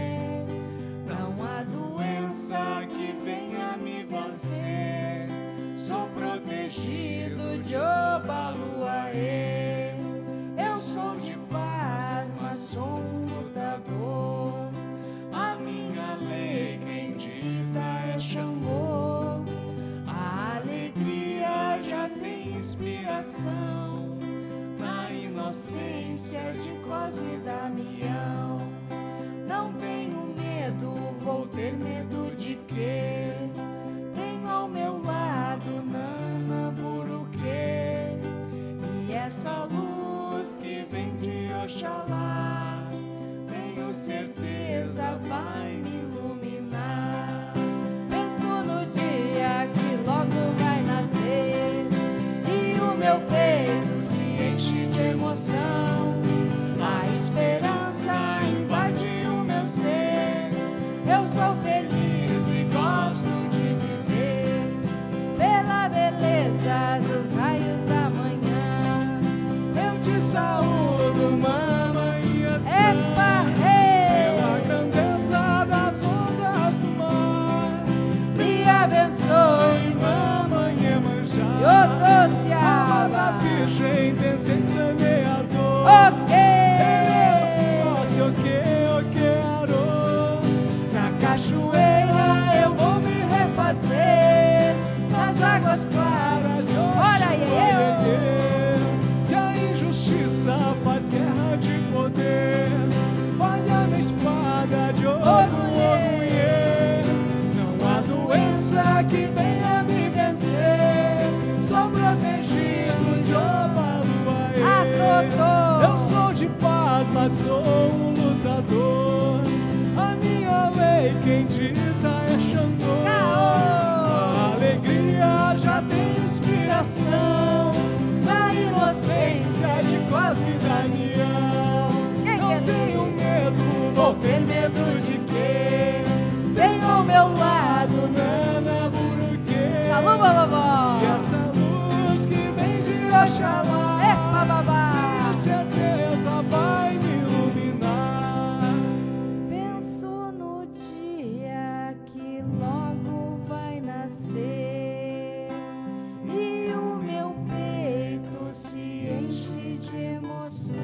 De 159.94 160.02
emoção. 160.02 160.74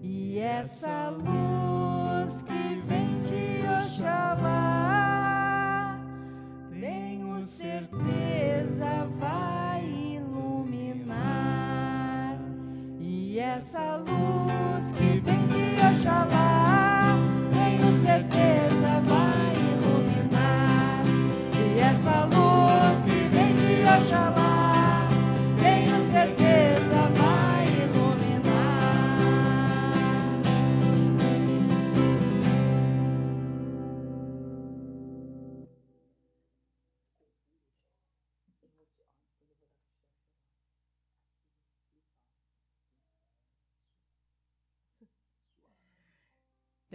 E 0.00 0.38
essa 0.38 1.10
luz 1.10 1.57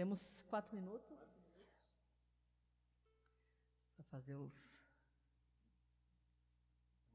Temos 0.04 0.42
quatro 0.50 0.76
minutos 0.76 1.18
para 3.96 4.04
fazer 4.04 4.34
os. 4.34 4.52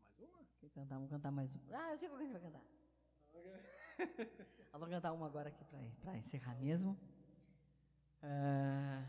Mais 0.02 0.20
uma? 0.20 0.44
Quer 0.60 0.72
cantar? 0.72 0.96
Vamos 0.96 1.12
cantar 1.12 1.32
mais 1.32 1.56
uma. 1.56 1.64
Ah, 1.72 1.92
eu 1.92 2.00
sei 2.00 2.10
qual 2.10 2.18
que 2.18 2.24
a 2.24 2.28
gente 2.28 2.34
vai 2.34 2.42
cantar. 2.42 2.64
Nós 4.58 4.72
vamos 4.72 4.90
cantar 4.90 5.12
uma 5.14 5.28
agora 5.28 5.50
aqui 5.50 5.64
para 6.02 6.18
encerrar 6.18 6.56
mesmo. 6.56 6.98
Ah, 8.24 9.08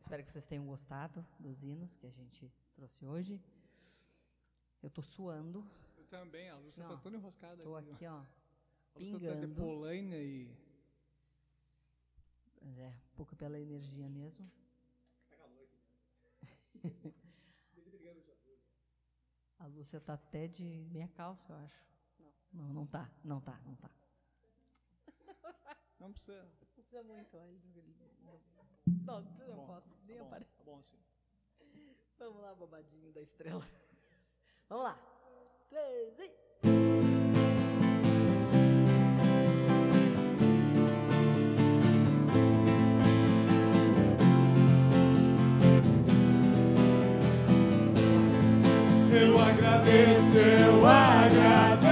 espero 0.00 0.24
que 0.24 0.32
vocês 0.32 0.46
tenham 0.46 0.64
gostado 0.64 1.22
dos 1.38 1.62
hinos 1.62 1.94
que 1.96 2.06
a 2.06 2.10
gente 2.10 2.50
trouxe 2.74 3.04
hoje. 3.04 3.38
Eu 4.82 4.88
estou 4.88 5.04
suando, 5.04 5.70
Eu 5.98 6.04
também, 6.06 6.48
a 6.48 6.56
Lúcia 6.56 6.82
Assim, 6.82 6.94
ó, 6.94 6.96
tá 6.96 7.02
toda 7.02 7.14
enroscada. 7.18 7.56
estou 7.56 7.76
aqui, 7.76 8.06
ó. 8.06 8.24
A 8.94 8.98
Lúcia 8.98 9.34
tá 9.34 9.38
de 9.38 9.48
polaina 9.48 10.16
e... 10.16 10.69
Mas 12.60 12.78
é, 12.78 12.88
um 12.88 13.16
pouco 13.16 13.34
pela 13.36 13.58
energia 13.58 14.08
mesmo. 14.08 14.50
A 19.58 19.66
Lúcia 19.66 20.00
tá 20.00 20.14
até 20.14 20.48
de 20.48 20.86
meia 20.90 21.08
calça, 21.08 21.52
eu 21.52 21.56
acho. 21.56 21.84
Não, 22.52 22.72
não 22.72 22.86
tá, 22.86 23.10
não 23.22 23.40
tá, 23.40 23.60
não 23.64 23.76
tá. 23.76 23.90
Não 25.98 26.12
precisa. 26.12 26.42
Não 26.42 26.66
precisa 26.72 27.02
muito, 27.02 27.36
olha. 27.36 27.60
Não, 28.24 29.20
não, 29.20 29.36
Tá 29.36 29.44
bom, 29.46 29.66
posso, 29.66 29.98
nem 30.06 30.16
tá 30.16 30.22
bom, 30.22 30.28
aparece. 30.28 30.56
Tá 30.56 30.64
bom, 30.64 30.78
assim. 30.78 30.98
Vamos 32.18 32.42
lá, 32.42 32.54
bobadinho 32.54 33.12
da 33.12 33.20
estrela. 33.20 33.60
Vamos 34.68 34.84
lá. 34.84 35.66
Três 35.68 36.18
e... 36.18 36.49
Eu 49.12 49.36
agradeço, 49.42 50.38
eu 50.38 50.86
agradeço, 50.86 51.89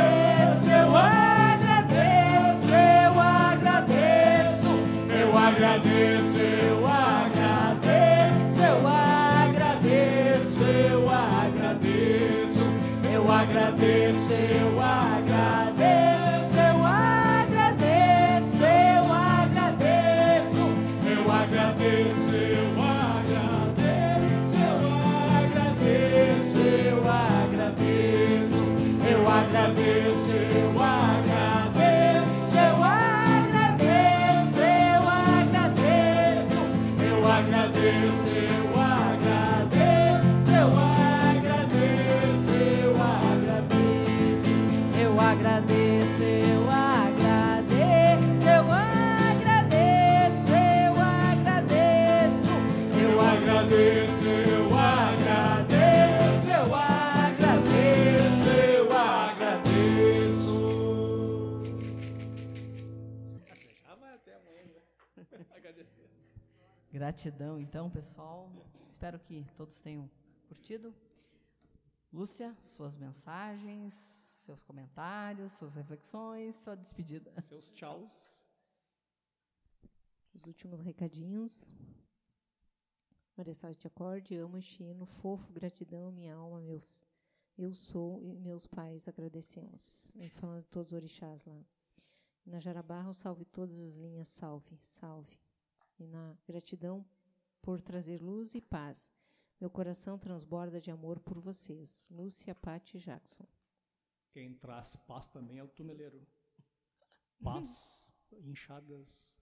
Gratidão, 66.91 67.61
então, 67.61 67.91
pessoal. 67.91 68.51
Espero 68.89 69.21
que 69.21 69.45
todos 69.55 69.79
tenham 69.83 70.11
curtido. 70.49 70.95
Lúcia, 72.11 72.57
suas 72.63 72.97
mensagens, 72.97 73.93
seus 73.95 74.63
comentários, 74.63 75.53
suas 75.53 75.75
reflexões, 75.75 76.57
sua 76.57 76.75
despedida. 76.75 77.39
Seus 77.43 77.71
tchauz. 77.73 78.43
Os 80.33 80.47
últimos 80.47 80.81
recadinhos. 80.81 81.69
Maressal 83.37 83.75
te 83.75 83.87
acorde, 83.87 84.35
amo 84.37 84.57
este 84.57 84.83
hino, 84.83 85.05
fofo, 85.05 85.53
gratidão, 85.53 86.11
minha 86.11 86.35
alma, 86.35 86.59
meus. 86.61 87.05
Eu 87.59 87.75
sou 87.75 88.23
e 88.23 88.35
meus 88.39 88.67
pais 88.67 89.07
agradecemos. 89.07 90.11
E 90.15 90.31
falando 90.31 90.63
de 90.63 90.71
todos 90.71 90.93
os 90.93 90.97
orixás 90.97 91.45
lá. 91.45 91.63
Na 92.47 92.59
Jarabarro, 92.59 93.13
salve 93.13 93.45
todas 93.45 93.79
as 93.79 93.97
linhas, 93.97 94.29
salve, 94.29 94.79
salve. 94.79 95.39
E 95.99 96.07
na 96.07 96.37
gratidão 96.47 97.05
por 97.61 97.81
trazer 97.81 98.23
luz 98.23 98.55
e 98.55 98.61
paz. 98.61 99.13
Meu 99.61 99.69
coração 99.69 100.19
transborda 100.19 100.81
de 100.81 100.91
amor 100.91 101.19
por 101.19 101.41
vocês. 101.41 102.07
Lúcia, 102.11 102.55
Patti 102.55 102.99
Jackson. 102.99 103.47
Quem 104.31 104.55
traz 104.55 104.95
paz 104.95 105.27
também 105.27 105.59
é 105.59 105.65
o 105.65 105.69
tuneleiro. 105.69 106.25
Paz, 107.43 108.15
inchadas. 108.45 109.37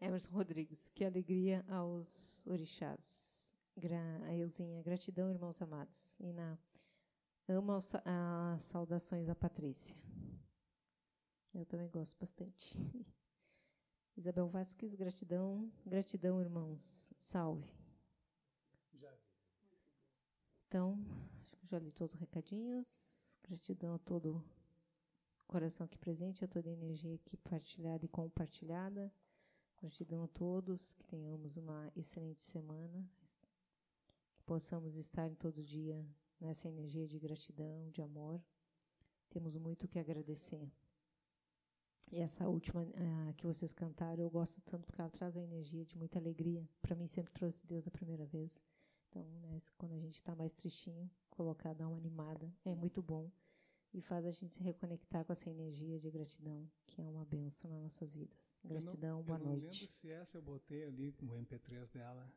Emerson 0.00 0.32
Rodrigues, 0.32 0.88
que 0.88 1.04
alegria 1.04 1.64
aos 1.68 2.46
orixás. 2.46 3.54
Gra 3.76 4.20
a 4.24 4.34
Euzinha, 4.34 4.82
gratidão, 4.82 5.30
irmãos 5.30 5.60
amados. 5.60 6.18
E 6.20 6.32
na 6.32 6.58
as 8.04 8.64
saudações 8.64 9.26
da 9.26 9.34
Patrícia. 9.34 9.96
Eu 11.54 11.66
também 11.66 11.88
gosto 11.88 12.18
bastante. 12.18 12.76
Isabel 14.16 14.46
Vasques, 14.46 14.94
gratidão, 14.94 15.72
gratidão, 15.86 16.40
irmãos. 16.40 17.12
Salve. 17.16 17.72
Então, 20.68 20.98
acho 21.52 21.56
que 21.58 21.66
já 21.66 21.78
li 21.78 21.92
todos 21.92 22.14
os 22.14 22.20
recadinhos. 22.20 23.38
Gratidão 23.42 23.94
a 23.94 23.98
todo 23.98 24.42
o 25.42 25.44
coração 25.46 25.84
aqui 25.84 25.98
presente, 25.98 26.44
a 26.44 26.48
toda 26.48 26.70
a 26.70 26.72
energia 26.72 27.14
aqui 27.14 27.36
partilhada 27.36 28.04
e 28.04 28.08
compartilhada. 28.08 29.12
Gratidão 29.78 30.22
a 30.22 30.28
todos, 30.28 30.92
que 30.92 31.04
tenhamos 31.04 31.56
uma 31.56 31.92
excelente 31.94 32.40
semana, 32.40 33.06
que 34.32 34.42
possamos 34.44 34.96
estar 34.96 35.28
em 35.28 35.34
todo 35.34 35.62
dia 35.62 36.06
nessa 36.40 36.68
energia 36.68 37.06
de 37.06 37.18
gratidão, 37.18 37.90
de 37.90 38.00
amor. 38.00 38.42
Temos 39.28 39.56
muito 39.56 39.86
que 39.86 39.98
agradecer. 39.98 40.70
E 42.10 42.20
essa 42.20 42.48
última 42.48 42.82
uh, 42.82 43.34
que 43.36 43.46
vocês 43.46 43.72
cantaram, 43.72 44.22
eu 44.22 44.30
gosto 44.30 44.60
tanto 44.62 44.86
porque 44.86 45.00
ela 45.00 45.10
traz 45.10 45.36
a 45.36 45.40
energia 45.40 45.84
de 45.84 45.96
muita 45.96 46.18
alegria. 46.18 46.68
Para 46.80 46.94
mim 46.94 47.06
sempre 47.06 47.32
trouxe 47.32 47.64
Deus 47.66 47.84
da 47.84 47.90
primeira 47.90 48.26
vez. 48.26 48.60
Então, 49.08 49.24
né, 49.40 49.58
quando 49.76 49.92
a 49.92 49.98
gente 49.98 50.16
está 50.16 50.34
mais 50.34 50.52
tristinho, 50.52 51.10
colocar, 51.30 51.74
dar 51.74 51.88
uma 51.88 51.96
animada, 51.96 52.52
é 52.64 52.74
muito 52.74 53.02
bom. 53.02 53.30
E 53.94 54.00
faz 54.00 54.24
a 54.24 54.30
gente 54.30 54.54
se 54.54 54.62
reconectar 54.62 55.24
com 55.24 55.32
essa 55.32 55.50
energia 55.50 55.98
de 55.98 56.10
gratidão, 56.10 56.66
que 56.86 57.02
é 57.02 57.08
uma 57.08 57.26
benção 57.26 57.70
nas 57.70 57.82
nossas 57.82 58.14
vidas. 58.14 58.50
Gratidão, 58.64 59.18
não, 59.18 59.22
boa 59.22 59.38
eu 59.38 59.44
noite. 59.44 59.56
Eu 59.56 59.64
não 59.64 59.70
lembro 59.70 59.88
se 59.88 60.10
essa 60.10 60.38
eu 60.38 60.42
botei 60.42 60.84
ali 60.84 61.14
no 61.20 61.34
MP3 61.34 61.90
dela. 61.92 62.32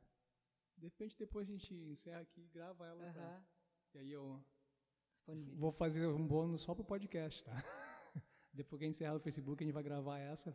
De 0.77 0.85
repente, 0.87 1.17
depois 1.17 1.47
a 1.47 1.51
gente 1.51 1.73
encerra 1.73 2.19
aqui 2.19 2.41
e 2.41 2.47
grava 2.47 2.85
ela. 2.85 3.13
Pra... 3.13 3.41
E 3.93 3.99
aí 3.99 4.11
eu 4.11 4.43
vou 5.53 5.71
fazer 5.71 6.05
um 6.07 6.27
bônus 6.27 6.61
só 6.61 6.75
pro 6.75 6.83
podcast, 6.83 7.41
tá? 7.43 7.53
Depois 8.55 8.79
que 8.79 8.85
a 8.85 8.87
gente 8.87 8.95
encerrar 8.95 9.15
o 9.15 9.19
Facebook, 9.19 9.63
a 9.63 9.65
gente 9.65 9.73
vai 9.73 9.83
gravar 9.83 10.17
essa. 10.19 10.51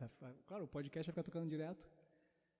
Claro, 0.47 0.65
o 0.65 0.69
podcast 0.69 1.07
vai 1.07 1.13
ficar 1.13 1.23
tocando 1.23 1.49
direto. 1.49 1.89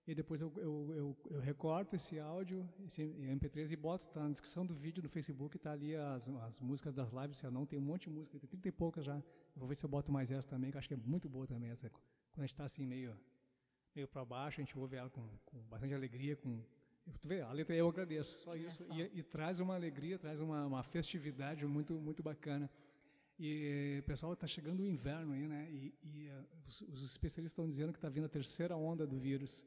E 0.07 0.15
depois 0.15 0.41
eu, 0.41 0.51
eu, 0.57 0.93
eu, 0.95 1.17
eu 1.29 1.39
recorto 1.39 1.95
esse 1.95 2.19
áudio, 2.19 2.67
esse 2.85 3.03
MP3 3.03 3.71
e 3.71 3.75
boto, 3.75 4.07
tá 4.09 4.23
na 4.23 4.31
descrição 4.31 4.65
do 4.65 4.73
vídeo 4.73 5.01
no 5.03 5.09
Facebook, 5.09 5.59
tá 5.59 5.73
ali 5.73 5.95
as, 5.95 6.27
as 6.27 6.59
músicas 6.59 6.95
das 6.95 7.11
lives, 7.11 7.37
se 7.37 7.45
eu 7.45 7.51
não, 7.51 7.67
tem 7.67 7.77
um 7.77 7.83
monte 7.83 8.03
de 8.03 8.09
música, 8.09 8.39
tem 8.39 8.49
30 8.49 8.67
e 8.67 8.71
poucas 8.71 9.05
já. 9.05 9.21
Vou 9.55 9.67
ver 9.67 9.75
se 9.75 9.85
eu 9.85 9.89
boto 9.89 10.11
mais 10.11 10.31
essa 10.31 10.47
também, 10.47 10.71
que 10.71 10.77
eu 10.77 10.79
acho 10.79 10.87
que 10.87 10.95
é 10.95 10.97
muito 10.97 11.29
boa 11.29 11.45
também 11.45 11.69
essa. 11.69 11.87
Quando 11.89 12.39
a 12.39 12.41
gente 12.41 12.53
está 12.53 12.65
assim 12.65 12.85
meio, 12.87 13.15
meio 13.95 14.07
para 14.07 14.25
baixo, 14.25 14.59
a 14.59 14.63
gente 14.63 14.77
ouve 14.77 14.95
ela 14.95 15.09
com, 15.09 15.27
com 15.45 15.59
bastante 15.69 15.93
alegria, 15.93 16.35
com 16.35 16.63
Tu 17.19 17.27
vê, 17.27 17.41
a 17.41 17.51
letra 17.51 17.75
eu 17.75 17.87
agradeço, 17.87 18.39
só 18.39 18.55
isso. 18.55 18.83
E, 18.93 19.19
e, 19.19 19.23
traz 19.23 19.59
uma 19.59 19.75
alegria, 19.75 20.17
traz 20.17 20.39
uma, 20.39 20.65
uma 20.65 20.83
festividade 20.83 21.65
muito, 21.65 21.93
muito 21.95 22.21
bacana. 22.23 22.69
E, 23.43 24.03
pessoal, 24.05 24.33
está 24.33 24.45
chegando 24.45 24.81
o 24.81 24.85
inverno 24.85 25.33
aí, 25.33 25.47
né? 25.47 25.67
E, 25.71 25.91
e 26.03 26.29
uh, 26.29 26.45
os, 26.67 26.81
os, 26.81 27.03
especialistas 27.03 27.53
estão 27.53 27.67
dizendo 27.67 27.91
que 27.91 27.97
está 27.97 28.07
vindo 28.07 28.25
a 28.25 28.29
terceira 28.29 28.77
onda 28.77 29.07
do 29.07 29.17
vírus. 29.17 29.65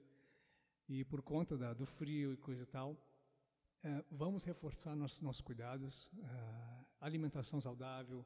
E 0.88 1.02
por 1.02 1.20
conta 1.20 1.58
da, 1.58 1.74
do 1.74 1.84
frio 1.84 2.32
e 2.32 2.36
coisa 2.36 2.62
e 2.62 2.66
tal, 2.66 2.92
uh, 2.92 4.04
vamos 4.12 4.44
reforçar 4.44 4.94
nossos, 4.94 5.20
nossos 5.20 5.40
cuidados, 5.40 6.06
uh, 6.06 6.86
alimentação 7.00 7.60
saudável, 7.60 8.24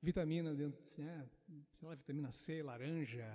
vitamina, 0.00 0.54
dentro, 0.54 0.80
né? 1.02 1.28
sei 1.72 1.88
lá, 1.88 1.96
vitamina 1.96 2.30
C, 2.30 2.62
laranja, 2.62 3.26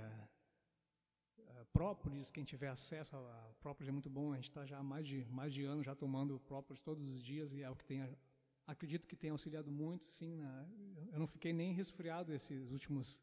própolis, 1.73 2.32
quem 2.32 2.45
tiver 2.45 2.69
acesso 2.69 3.14
a 3.14 3.52
própolis 3.60 3.90
é 3.90 3.91
muito 3.91 4.10
bom. 4.10 4.32
A 4.32 4.38
gente 4.38 4.49
está 4.49 4.65
já 4.65 4.78
há 4.78 4.84
mais 4.84 5.06
de, 5.06 5.26
mais 5.26 5.53
de 5.53 5.65
ano 5.65 5.84
já 5.84 5.94
tomando 5.94 6.40
própolis 6.40 6.82
todos 6.82 7.06
os 7.10 7.22
dias 7.22 7.52
e 7.52 7.61
é 7.61 7.69
o 7.69 7.76
que 7.76 7.84
tem 7.84 8.02
acredito 8.68 9.08
que 9.08 9.16
tenha 9.16 9.34
auxiliado 9.34 9.72
muito, 9.72 10.06
sim. 10.06 10.36
Na, 10.36 10.68
eu 11.12 11.20
não 11.20 11.28
fiquei 11.28 11.54
nem 11.54 11.74
resfriado 11.74 12.34
esses 12.34 12.72
últimos, 12.72 13.22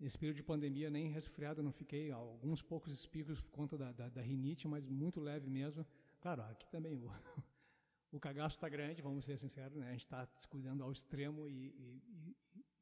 esse 0.00 0.18
período 0.18 0.36
de 0.36 0.42
pandemia, 0.42 0.90
nem 0.90 1.08
resfriado 1.08 1.62
não 1.62 1.72
fiquei. 1.72 2.10
Alguns 2.10 2.62
poucos 2.62 2.92
espirros 2.92 3.40
por 3.40 3.50
conta 3.50 3.76
da, 3.76 3.92
da, 3.92 4.08
da 4.08 4.22
rinite, 4.22 4.66
mas 4.66 4.86
muito 4.86 5.20
leve 5.20 5.48
mesmo. 5.48 5.86
Claro, 6.20 6.42
aqui 6.42 6.68
também 6.70 6.94
o, 6.94 7.10
o 8.12 8.20
cagaço 8.20 8.56
está 8.56 8.68
grande, 8.68 9.02
vamos 9.02 9.24
ser 9.24 9.36
sinceros, 9.38 9.76
né? 9.76 9.88
A 9.88 9.92
gente 9.92 10.04
está 10.04 10.26
se 10.36 10.46
cuidando 10.48 10.82
ao 10.82 10.92
extremo 10.92 11.48
e, 11.48 11.52
e, 11.52 12.02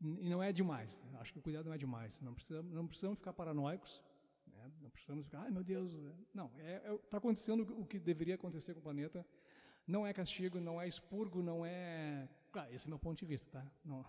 e, 0.00 0.26
e, 0.26 0.28
não 0.28 0.42
é 0.42 0.52
demais. 0.52 0.98
Né? 0.98 1.18
Acho 1.20 1.32
que 1.32 1.38
o 1.38 1.42
cuidado 1.42 1.66
não 1.66 1.74
é 1.74 1.78
demais. 1.78 2.20
Não 2.20 2.34
precisamos, 2.34 2.72
não 2.72 2.86
precisamos 2.86 3.18
ficar 3.18 3.32
paranoicos. 3.32 4.02
Né? 4.46 4.72
Não 4.80 4.90
precisamos 4.90 5.24
ficar, 5.24 5.40
ai 5.40 5.50
meu 5.50 5.64
Deus. 5.64 5.94
Não, 6.32 6.46
está 6.46 6.62
é, 6.62 6.94
é, 6.94 6.98
tá 7.10 7.18
acontecendo 7.18 7.62
o 7.80 7.84
que 7.84 7.98
deveria 7.98 8.34
acontecer 8.34 8.74
com 8.74 8.80
o 8.80 8.82
planeta 8.82 9.26
não 9.86 10.06
é 10.06 10.12
castigo, 10.12 10.60
não 10.60 10.80
é 10.80 10.88
expurgo, 10.88 11.42
não 11.42 11.64
é. 11.64 12.28
Claro, 12.50 12.72
esse 12.74 12.86
é 12.86 12.88
o 12.88 12.90
meu 12.90 12.98
ponto 12.98 13.18
de 13.18 13.26
vista, 13.26 13.48
tá? 13.50 13.70
Não, 13.84 14.04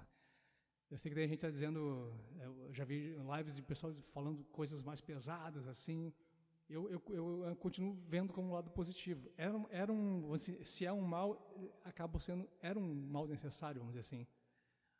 eu 0.89 0.97
sei 0.97 1.09
que 1.09 1.15
tem 1.15 1.27
gente 1.27 1.37
está 1.37 1.49
dizendo, 1.49 2.13
eu 2.39 2.73
já 2.73 2.85
vi 2.85 3.13
lives 3.35 3.55
de 3.55 3.61
pessoas 3.61 3.99
falando 4.13 4.43
coisas 4.45 4.81
mais 4.81 5.01
pesadas 5.01 5.67
assim. 5.67 6.13
Eu, 6.69 6.89
eu, 6.89 7.01
eu, 7.09 7.55
continuo 7.57 7.93
vendo 8.07 8.33
como 8.33 8.49
um 8.49 8.53
lado 8.53 8.69
positivo. 8.71 9.29
Era, 9.37 9.53
era 9.69 9.91
um, 9.91 10.37
se 10.37 10.85
é 10.85 10.91
um 10.91 11.01
mal, 11.01 11.55
acaba 11.83 12.19
sendo, 12.19 12.49
era 12.61 12.77
um 12.79 12.93
mal 13.09 13.27
necessário, 13.27 13.79
vamos 13.79 13.93
dizer 13.93 14.01
assim. 14.01 14.27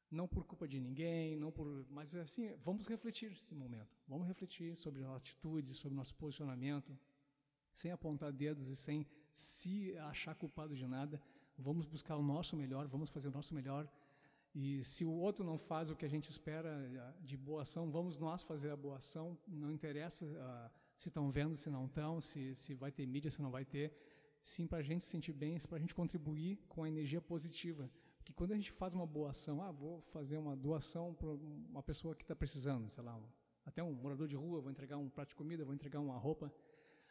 Não 0.10 0.28
por 0.28 0.46
culpa 0.46 0.68
de 0.68 0.80
ninguém, 0.80 1.36
não 1.36 1.52
por, 1.52 1.86
mas 1.90 2.16
assim, 2.16 2.54
vamos 2.64 2.88
refletir 2.88 3.32
esse 3.32 3.54
momento. 3.54 3.98
Vamos 4.08 4.28
refletir 4.28 4.76
sobre 4.76 5.04
a 5.04 5.16
atitude, 5.16 5.74
sobre 5.74 5.96
nosso 5.96 6.16
posicionamento, 6.16 6.98
sem 7.74 7.92
apontar 7.92 8.32
dedos 8.32 8.68
e 8.68 8.76
sem 8.76 9.06
se 9.38 9.96
achar 9.98 10.34
culpado 10.34 10.76
de 10.76 10.88
nada, 10.88 11.22
vamos 11.58 11.86
buscar 11.86 12.16
o 12.18 12.24
nosso 12.24 12.56
melhor, 12.56 12.88
vamos 12.88 13.10
fazer 13.10 13.28
o 13.28 13.32
nosso 13.32 13.54
melhor. 13.54 13.88
E 14.56 14.84
se 14.84 15.06
o 15.06 15.12
outro 15.12 15.46
não 15.46 15.60
faz 15.60 15.92
o 15.92 15.96
que 15.96 16.06
a 16.06 16.10
gente 16.10 16.32
espera 16.32 16.70
eh, 16.70 17.14
de 17.22 17.38
boa 17.38 17.62
ação, 17.62 17.92
vamos 17.92 18.18
nós 18.18 18.42
fazer 18.42 18.72
a 18.72 18.76
boa 18.76 18.98
ação. 18.98 19.38
Não 19.48 19.72
interessa 19.72 20.26
uh, 20.26 20.72
se 20.98 21.10
estão 21.10 21.30
vendo, 21.30 21.56
se 21.56 21.70
não 21.70 21.86
estão, 21.86 22.20
se, 22.20 22.56
se 22.56 22.74
vai 22.74 22.92
ter 22.92 23.06
mídia, 23.06 23.30
se 23.30 23.40
não 23.40 23.52
vai 23.52 23.64
ter. 23.64 23.94
Sim, 24.42 24.66
para 24.66 24.80
a 24.80 24.82
gente 24.82 25.04
se 25.04 25.12
sentir 25.12 25.34
bem, 25.34 25.56
para 25.60 25.78
a 25.78 25.80
gente 25.80 25.94
contribuir 25.94 26.58
com 26.68 26.84
a 26.84 26.88
energia 26.88 27.22
positiva. 27.22 27.92
Porque 28.18 28.34
quando 28.34 28.54
a 28.54 28.56
gente 28.56 28.72
faz 28.72 28.92
uma 28.96 29.06
boa 29.06 29.30
ação, 29.30 29.62
ah, 29.62 29.72
vou 29.72 30.02
fazer 30.02 30.38
uma 30.38 30.56
doação 30.56 31.14
para 31.14 31.30
uma 31.30 31.84
pessoa 31.84 32.16
que 32.16 32.24
está 32.24 32.36
precisando, 32.36 32.90
sei 32.90 33.04
lá, 33.04 33.22
até 33.66 33.84
um 33.84 33.94
morador 33.94 34.28
de 34.28 34.36
rua, 34.36 34.62
vou 34.62 34.72
entregar 34.72 34.98
um 34.98 35.10
prato 35.10 35.30
de 35.30 35.36
comida, 35.36 35.64
vou 35.64 35.76
entregar 35.76 36.00
uma 36.00 36.18
roupa. 36.18 36.52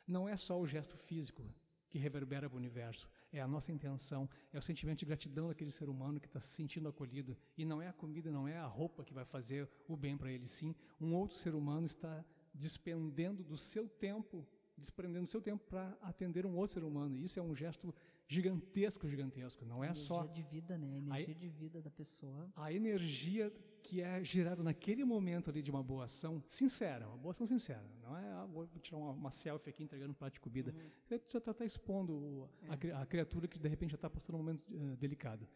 Não 0.08 0.28
é 0.28 0.36
só 0.36 0.60
o 0.60 0.66
gesto 0.66 0.96
físico, 0.96 1.44
que 1.88 1.98
reverbera 1.98 2.48
para 2.48 2.56
o 2.56 2.58
universo. 2.58 3.08
É 3.32 3.40
a 3.40 3.46
nossa 3.46 3.72
intenção, 3.72 4.28
é 4.52 4.58
o 4.58 4.62
sentimento 4.62 4.98
de 4.98 5.06
gratidão 5.06 5.48
daquele 5.48 5.70
ser 5.70 5.88
humano 5.88 6.20
que 6.20 6.26
está 6.26 6.40
se 6.40 6.48
sentindo 6.48 6.88
acolhido. 6.88 7.36
E 7.56 7.64
não 7.64 7.80
é 7.80 7.88
a 7.88 7.92
comida, 7.92 8.30
não 8.30 8.46
é 8.46 8.56
a 8.56 8.66
roupa 8.66 9.04
que 9.04 9.14
vai 9.14 9.24
fazer 9.24 9.68
o 9.88 9.96
bem 9.96 10.16
para 10.16 10.30
ele, 10.30 10.46
sim. 10.46 10.74
Um 11.00 11.14
outro 11.14 11.36
ser 11.36 11.54
humano 11.54 11.86
está 11.86 12.24
despendendo 12.52 13.44
do 13.44 13.56
seu 13.56 13.88
tempo, 13.88 14.46
desprendendo 14.76 15.24
do 15.24 15.30
seu 15.30 15.40
tempo 15.42 15.64
para 15.64 15.96
atender 16.00 16.46
um 16.46 16.56
outro 16.56 16.74
ser 16.74 16.84
humano. 16.84 17.16
Isso 17.18 17.38
é 17.38 17.42
um 17.42 17.54
gesto 17.54 17.94
gigantesco, 18.26 19.08
gigantesco. 19.08 19.64
Não 19.64 19.82
é 19.82 19.88
energia 19.88 20.04
só. 20.04 20.24
Energia 20.24 20.42
de 20.42 20.50
vida, 20.50 20.78
né? 20.78 20.86
A 21.10 21.20
energia 21.20 21.34
a, 21.34 21.38
de 21.38 21.48
vida 21.48 21.82
da 21.82 21.90
pessoa. 21.90 22.50
A 22.56 22.72
energia 22.72 23.52
que 23.82 24.00
é 24.00 24.22
gerada 24.24 24.64
naquele 24.64 25.04
momento 25.04 25.48
ali 25.48 25.62
de 25.62 25.70
uma 25.70 25.82
boa 25.82 26.04
ação 26.04 26.42
sincera, 26.48 27.06
uma 27.06 27.16
boa 27.16 27.30
ação 27.30 27.46
sincera. 27.46 27.88
Não 28.02 28.16
é, 28.16 28.32
ah, 28.32 28.44
vou 28.44 28.66
tirar 28.82 28.98
uma, 28.98 29.12
uma, 29.12 29.30
selfie 29.30 29.70
aqui 29.70 29.84
entregando 29.84 30.10
um 30.10 30.14
prato 30.14 30.34
de 30.34 30.40
comida. 30.40 30.72
Uhum. 30.72 30.90
Você 31.04 31.22
já 31.28 31.38
está 31.38 31.54
tá 31.54 31.64
expondo 31.64 32.50
é. 32.64 32.92
a, 32.92 33.02
a, 33.02 33.06
criatura 33.06 33.46
que 33.46 33.58
de 33.58 33.68
repente 33.68 33.90
já 33.90 33.96
está 33.96 34.10
passando 34.10 34.34
um 34.34 34.38
momento 34.38 34.62
uh, 34.74 34.96
delicado. 34.96 35.46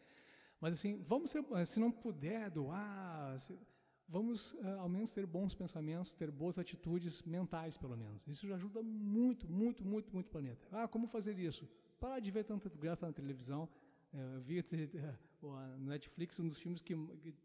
Mas 0.60 0.74
assim, 0.74 1.02
vamos 1.08 1.30
ser, 1.30 1.44
eh, 1.54 1.64
se 1.64 1.80
não 1.80 1.90
puder 1.90 2.50
doar, 2.50 3.36
se, 3.38 3.58
vamos 4.06 4.52
uh, 4.52 4.78
ao 4.78 4.88
menos 4.88 5.12
ter 5.12 5.26
bons 5.26 5.54
pensamentos, 5.54 6.12
ter 6.12 6.30
boas 6.30 6.56
atitudes 6.56 7.22
mentais, 7.22 7.76
pelo 7.76 7.96
menos. 7.96 8.26
Isso 8.28 8.46
já 8.46 8.54
ajuda 8.54 8.80
muito, 8.80 9.50
muito, 9.50 9.84
muito, 9.84 10.12
muito 10.12 10.26
o 10.26 10.30
planeta. 10.30 10.68
Ah, 10.70 10.86
como 10.86 11.08
fazer 11.08 11.36
isso? 11.36 11.68
Parar 12.00 12.18
de 12.18 12.30
ver 12.30 12.44
tanta 12.44 12.68
desgraça 12.68 13.06
na 13.06 13.12
televisão. 13.12 13.68
É, 14.12 14.36
eu 14.36 14.40
vi 14.40 14.64
no 15.42 15.84
Netflix 15.86 16.38
um 16.40 16.48
dos 16.48 16.58
filmes 16.58 16.80
que 16.80 16.94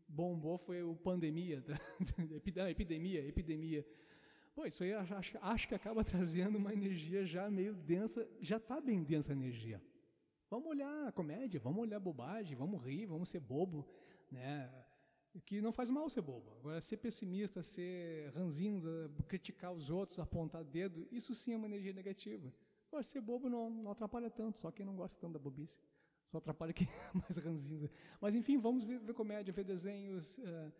bombou 0.08 0.58
foi 0.58 0.82
o 0.82 0.96
Pandemia, 0.96 1.62
epidemia, 2.72 3.28
epidemia. 3.28 3.86
Pô, 4.56 4.66
isso 4.66 4.84
aí 4.84 4.94
acho, 4.94 5.38
acho 5.42 5.68
que 5.68 5.76
acaba 5.76 6.02
trazendo 6.06 6.58
uma 6.58 6.72
energia 6.72 7.26
já 7.26 7.52
meio 7.52 7.76
densa, 7.76 8.26
já 8.40 8.56
está 8.56 8.80
bem 8.80 9.04
densa 9.04 9.34
a 9.34 9.36
energia. 9.36 9.82
Vamos 10.50 10.70
olhar 10.70 11.12
comédia, 11.12 11.60
vamos 11.60 11.82
olhar 11.82 12.00
bobagem, 12.00 12.56
vamos 12.56 12.82
rir, 12.82 13.06
vamos 13.08 13.28
ser 13.30 13.42
bobo, 13.42 13.86
né? 14.32 14.72
Que 15.46 15.60
não 15.60 15.74
faz 15.74 15.90
mal 15.90 16.10
ser 16.10 16.22
bobo. 16.22 16.56
Agora, 16.60 16.80
ser 16.80 16.96
pessimista, 16.96 17.62
ser 17.62 18.32
ranzinza, 18.32 19.12
criticar 19.28 19.74
os 19.74 19.90
outros, 19.90 20.18
apontar 20.18 20.64
dedo, 20.64 21.06
isso 21.12 21.36
sim 21.36 21.52
é 21.52 21.58
uma 21.58 21.68
energia 21.68 21.92
negativa. 21.92 22.54
Agora, 22.96 23.04
ser 23.04 23.20
bobo 23.20 23.50
não, 23.50 23.70
não 23.70 23.92
atrapalha 23.92 24.30
tanto, 24.30 24.58
só 24.58 24.72
quem 24.72 24.86
não 24.86 24.96
gosta 24.96 25.20
tanto 25.20 25.34
da 25.34 25.40
bobice. 25.40 25.82
Só 26.32 26.38
atrapalha 26.38 26.72
quem 26.72 26.88
é 26.88 27.12
mais 27.14 27.38
ranzinza. 27.38 27.92
Mas, 28.22 28.34
enfim, 28.34 28.58
vamos 28.58 28.86
ver, 28.86 29.00
ver 29.00 29.14
comédia, 29.14 29.54
ver 29.54 29.66
desenhos, 29.66 30.38
uh, 30.38 30.72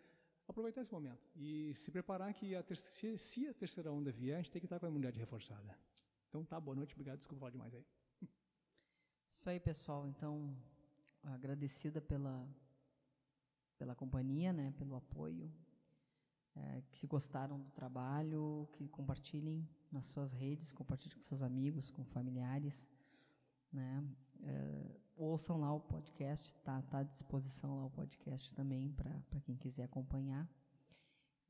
aproveitar 0.48 0.80
esse 0.80 0.90
momento. 0.90 1.28
E 1.36 1.74
se 1.74 1.90
preparar 1.90 2.32
que 2.32 2.54
a 2.54 2.62
terceira, 2.62 3.18
se 3.18 3.46
a 3.46 3.52
terceira 3.52 3.92
onda 3.92 4.10
vier, 4.10 4.38
a 4.38 4.40
gente 4.40 4.50
tem 4.50 4.60
que 4.60 4.64
estar 4.64 4.80
com 4.80 4.86
a 4.86 4.88
imunidade 4.88 5.18
reforçada. 5.18 5.78
Então, 6.30 6.42
tá, 6.42 6.58
boa 6.58 6.74
noite, 6.74 6.94
obrigado, 6.94 7.18
desculpa 7.18 7.40
falar 7.40 7.50
demais 7.50 7.74
aí. 7.74 7.84
Isso 9.30 9.50
aí, 9.50 9.60
pessoal. 9.60 10.08
Então, 10.08 10.56
agradecida 11.22 12.00
pela, 12.00 12.48
pela 13.76 13.94
companhia, 13.94 14.54
né, 14.54 14.72
pelo 14.78 14.96
apoio. 14.96 15.52
É, 16.58 16.80
que 16.90 16.96
se 16.96 17.06
gostaram 17.06 17.60
do 17.60 17.70
trabalho, 17.70 18.66
que 18.72 18.88
compartilhem 18.88 19.68
nas 19.92 20.06
suas 20.06 20.32
redes, 20.32 20.72
compartilhem 20.72 21.14
com 21.18 21.22
seus 21.22 21.42
amigos, 21.42 21.90
com 21.90 22.02
familiares, 22.02 22.88
né? 23.70 24.02
É, 24.42 25.00
ouçam 25.16 25.58
lá 25.60 25.70
o 25.74 25.80
podcast, 25.80 26.54
tá, 26.64 26.80
tá 26.82 27.00
à 27.00 27.02
disposição 27.02 27.76
lá 27.76 27.84
o 27.84 27.90
podcast 27.90 28.54
também 28.54 28.90
para 28.90 29.40
quem 29.44 29.54
quiser 29.56 29.84
acompanhar. 29.84 30.48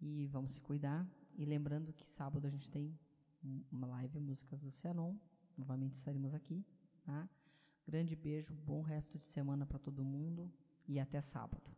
E 0.00 0.26
vamos 0.26 0.52
se 0.52 0.60
cuidar. 0.60 1.08
E 1.36 1.44
lembrando 1.44 1.92
que 1.92 2.08
sábado 2.08 2.46
a 2.46 2.50
gente 2.50 2.68
tem 2.70 2.98
um- 3.44 3.62
uma 3.70 3.86
live 3.86 4.18
Músicas 4.18 4.60
do 4.60 4.72
Cianon. 4.72 5.14
Novamente 5.56 5.94
estaremos 5.94 6.34
aqui. 6.34 6.64
Tá? 7.04 7.28
Grande 7.86 8.16
beijo, 8.16 8.54
bom 8.56 8.82
resto 8.82 9.18
de 9.18 9.26
semana 9.28 9.64
para 9.64 9.78
todo 9.78 10.04
mundo 10.04 10.52
e 10.88 10.98
até 10.98 11.20
sábado. 11.20 11.70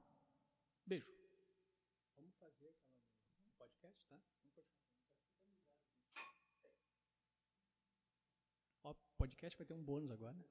Beijo. 0.87 1.18
podcast 9.19 9.59
vai 9.59 9.66
ter 9.66 9.74
um 9.74 9.82
bônus 9.82 10.11
agora, 10.11 10.32
né? 10.35 10.45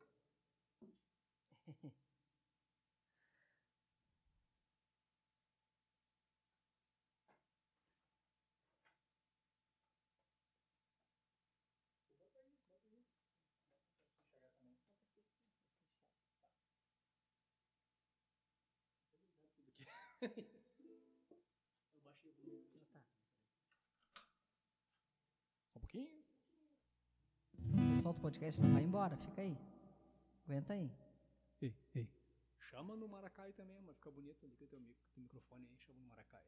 Eu 21.96 22.02
baixei 22.04 22.32
o 22.32 22.36
então 22.66 22.82
tá. 22.92 23.02
Só 25.72 25.80
um 25.80 25.82
pouquinho. 25.82 26.27
O 28.08 28.10
pessoal 28.10 28.14
do 28.14 28.22
podcast 28.22 28.62
não 28.62 28.74
vai 28.74 28.84
embora, 28.84 29.18
fica 29.18 29.42
aí. 29.42 29.58
Aguenta 30.46 30.74
aí. 30.74 30.90
Ei, 31.62 31.76
ei. 31.96 32.10
Chama 32.70 32.96
no 32.96 33.08
Maracai 33.08 33.52
também, 33.54 33.82
mas 33.82 33.96
fica 33.98 34.12
bonito. 34.12 34.46
Liga 34.48 34.66
teu, 34.68 34.80
mic- 34.80 34.98
teu 35.14 35.22
microfone 35.24 35.68
aí, 35.68 35.78
chama 35.78 36.00
no 36.00 36.08
Maracai. 36.08 36.44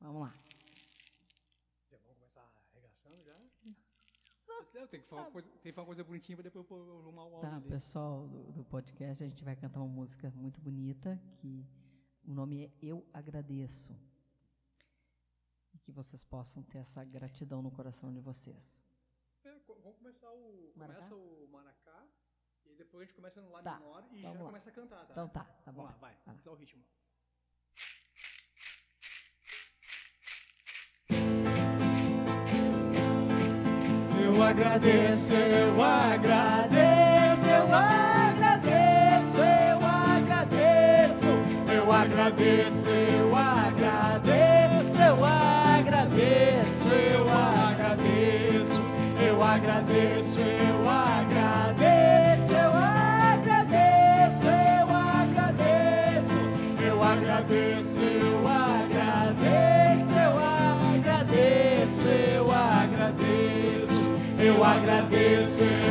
Vamos 0.00 0.22
lá. 0.22 0.34
Já 1.90 1.96
vamos 1.98 2.16
começar 2.18 2.48
arregaçando 2.72 3.22
já? 3.24 3.38
Não, 4.74 4.86
tem 4.88 5.00
que 5.00 5.06
falar 5.06 5.22
uma 5.22 5.30
coisa, 5.30 5.48
tem 5.48 5.60
que 5.60 5.72
falar 5.72 5.82
uma 5.84 5.86
coisa 5.86 6.04
bonitinha 6.04 6.36
pra 6.36 6.42
depois 6.42 6.66
eu 6.70 6.98
arrumar 7.00 7.22
o 7.24 7.34
áudio 7.36 7.40
Tá, 7.50 7.56
ali. 7.56 7.68
pessoal 7.68 8.26
do, 8.26 8.52
do 8.52 8.64
podcast, 8.64 9.22
a 9.22 9.26
gente 9.28 9.44
vai 9.44 9.54
cantar 9.54 9.80
uma 9.80 9.88
música 9.88 10.30
muito 10.30 10.60
bonita 10.60 11.20
que 11.38 11.64
o 12.24 12.32
nome 12.34 12.64
é 12.64 12.70
Eu 12.82 13.06
Agradeço. 13.12 13.94
Que 15.84 15.90
vocês 15.92 16.22
possam 16.24 16.62
ter 16.62 16.78
essa 16.78 17.04
gratidão 17.04 17.60
no 17.62 17.70
coração 17.70 18.12
de 18.12 18.20
vocês. 18.20 18.82
É, 19.44 19.50
vamos 19.82 19.98
começar 19.98 20.30
o. 20.30 20.72
Maracá? 20.76 20.94
Começa 21.08 21.14
o 21.16 21.48
Maracá. 21.50 22.06
E 22.64 22.74
depois 22.76 23.02
a 23.02 23.04
gente 23.06 23.16
começa 23.16 23.40
no 23.42 23.50
Lá 23.50 23.62
Tá, 23.62 23.78
menor 23.80 24.04
e 24.12 24.22
vamos 24.22 24.38
já 24.38 24.42
lá. 24.44 24.46
começa 24.50 24.70
a 24.70 24.72
cantar, 24.72 25.04
tá? 25.06 25.12
Então 25.12 25.28
tá, 25.28 25.44
tá 25.44 25.72
bom. 25.72 25.82
Vamos 25.82 25.92
lá, 25.92 25.98
vai. 25.98 26.16
Vai 26.24 26.34
lá. 26.36 26.40
Dá 26.44 26.52
o 26.52 26.54
ritmo. 26.54 26.82
Eu 34.24 34.42
agradeço, 34.42 35.32
eu 35.32 35.82
agradeço, 35.82 37.46
eu 37.48 37.74
agradeço, 37.74 39.38
eu 39.38 39.86
agradeço, 39.86 41.26
eu 41.72 41.92
agradeço, 41.92 42.88
eu 42.88 43.36
agradeço, 43.36 43.81
agradeço, 49.54 50.38
eu 50.40 50.88
agradeço, 50.88 52.52
eu 52.52 52.70
agradeço, 52.72 54.46
eu 54.46 54.88
agradeço, 54.90 56.38
eu 56.80 57.02
agradeço, 57.02 58.00
eu 58.00 58.48
agradeço, 58.48 60.18
eu 60.18 60.38
agradeço, 60.88 62.08
eu 62.08 62.50
agradeço. 62.50 62.52
Eu 62.52 62.52
agradeço, 62.84 64.00
eu 64.38 64.64
agradeço, 64.64 65.81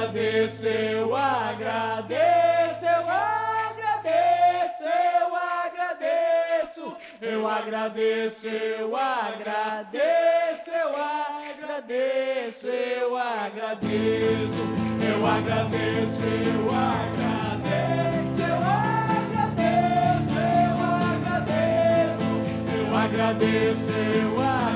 agradeço, 0.00 0.66
eu 0.66 1.14
agradeço, 1.14 2.86
eu 2.86 3.04
agradeço, 3.08 4.88
eu 4.88 5.36
agradeço. 5.36 6.96
Eu 7.20 7.46
agradeço, 7.46 8.46
eu 8.46 8.96
agradeço, 8.96 10.70
eu 10.70 10.88
agradeço, 10.88 12.66
eu 12.66 13.16
agradeço. 13.16 14.70
Eu 15.02 15.26
agradeço, 15.26 16.22
eu 16.22 16.70
agradeço, 16.70 18.40
eu 18.40 18.62
agradeço, 18.62 20.32
eu 20.32 20.78
agradeço. 21.12 22.28
Eu 22.74 22.96
agradeço, 22.96 23.84
eu 23.92 24.40
agradeço, 24.40 24.69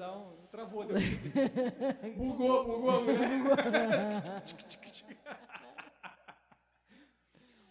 dar 0.00 0.16
um. 0.16 0.32
Travou, 0.50 0.84
deu. 0.86 0.96
bugou, 2.16 2.64
bugou. 2.64 3.04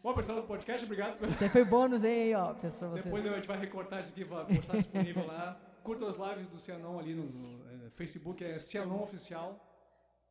Bom, 0.02 0.14
pessoal 0.14 0.40
do 0.42 0.48
podcast, 0.48 0.86
obrigado. 0.86 1.20
Você 1.28 1.50
foi 1.50 1.66
bônus, 1.66 2.06
hein, 2.06 2.22
aí, 2.22 2.34
ó, 2.36 2.54
pessoal, 2.54 2.94
Depois 2.94 3.26
a 3.26 3.36
gente 3.36 3.48
vai 3.48 3.58
recortar 3.58 4.00
isso 4.00 4.12
aqui, 4.12 4.24
vai 4.24 4.46
postar 4.46 4.78
disponível 4.78 5.28
lá. 5.28 5.60
Curta 5.84 6.08
as 6.08 6.16
lives 6.16 6.48
do 6.48 6.58
Cianon 6.58 7.00
ali 7.00 7.14
no, 7.16 7.26
no, 7.26 7.68
eh, 7.70 7.90
Facebook, 7.90 8.42
é 8.44 8.60
Cianon 8.60 9.04
Oficial. 9.04 9.66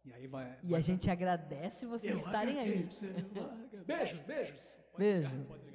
E 0.05 0.13
aí 0.13 0.27
vai. 0.27 0.57
E 0.63 0.75
a 0.75 0.81
gente 0.81 1.11
agradece 1.11 1.85
vocês 1.85 2.13
Eu 2.13 2.19
estarem 2.21 2.59
aí. 2.61 2.89
Beijos, 3.85 4.21
beijos. 4.21 4.79
Pode 4.93 5.05
Beijo. 5.05 5.29
desligar. 5.29 5.68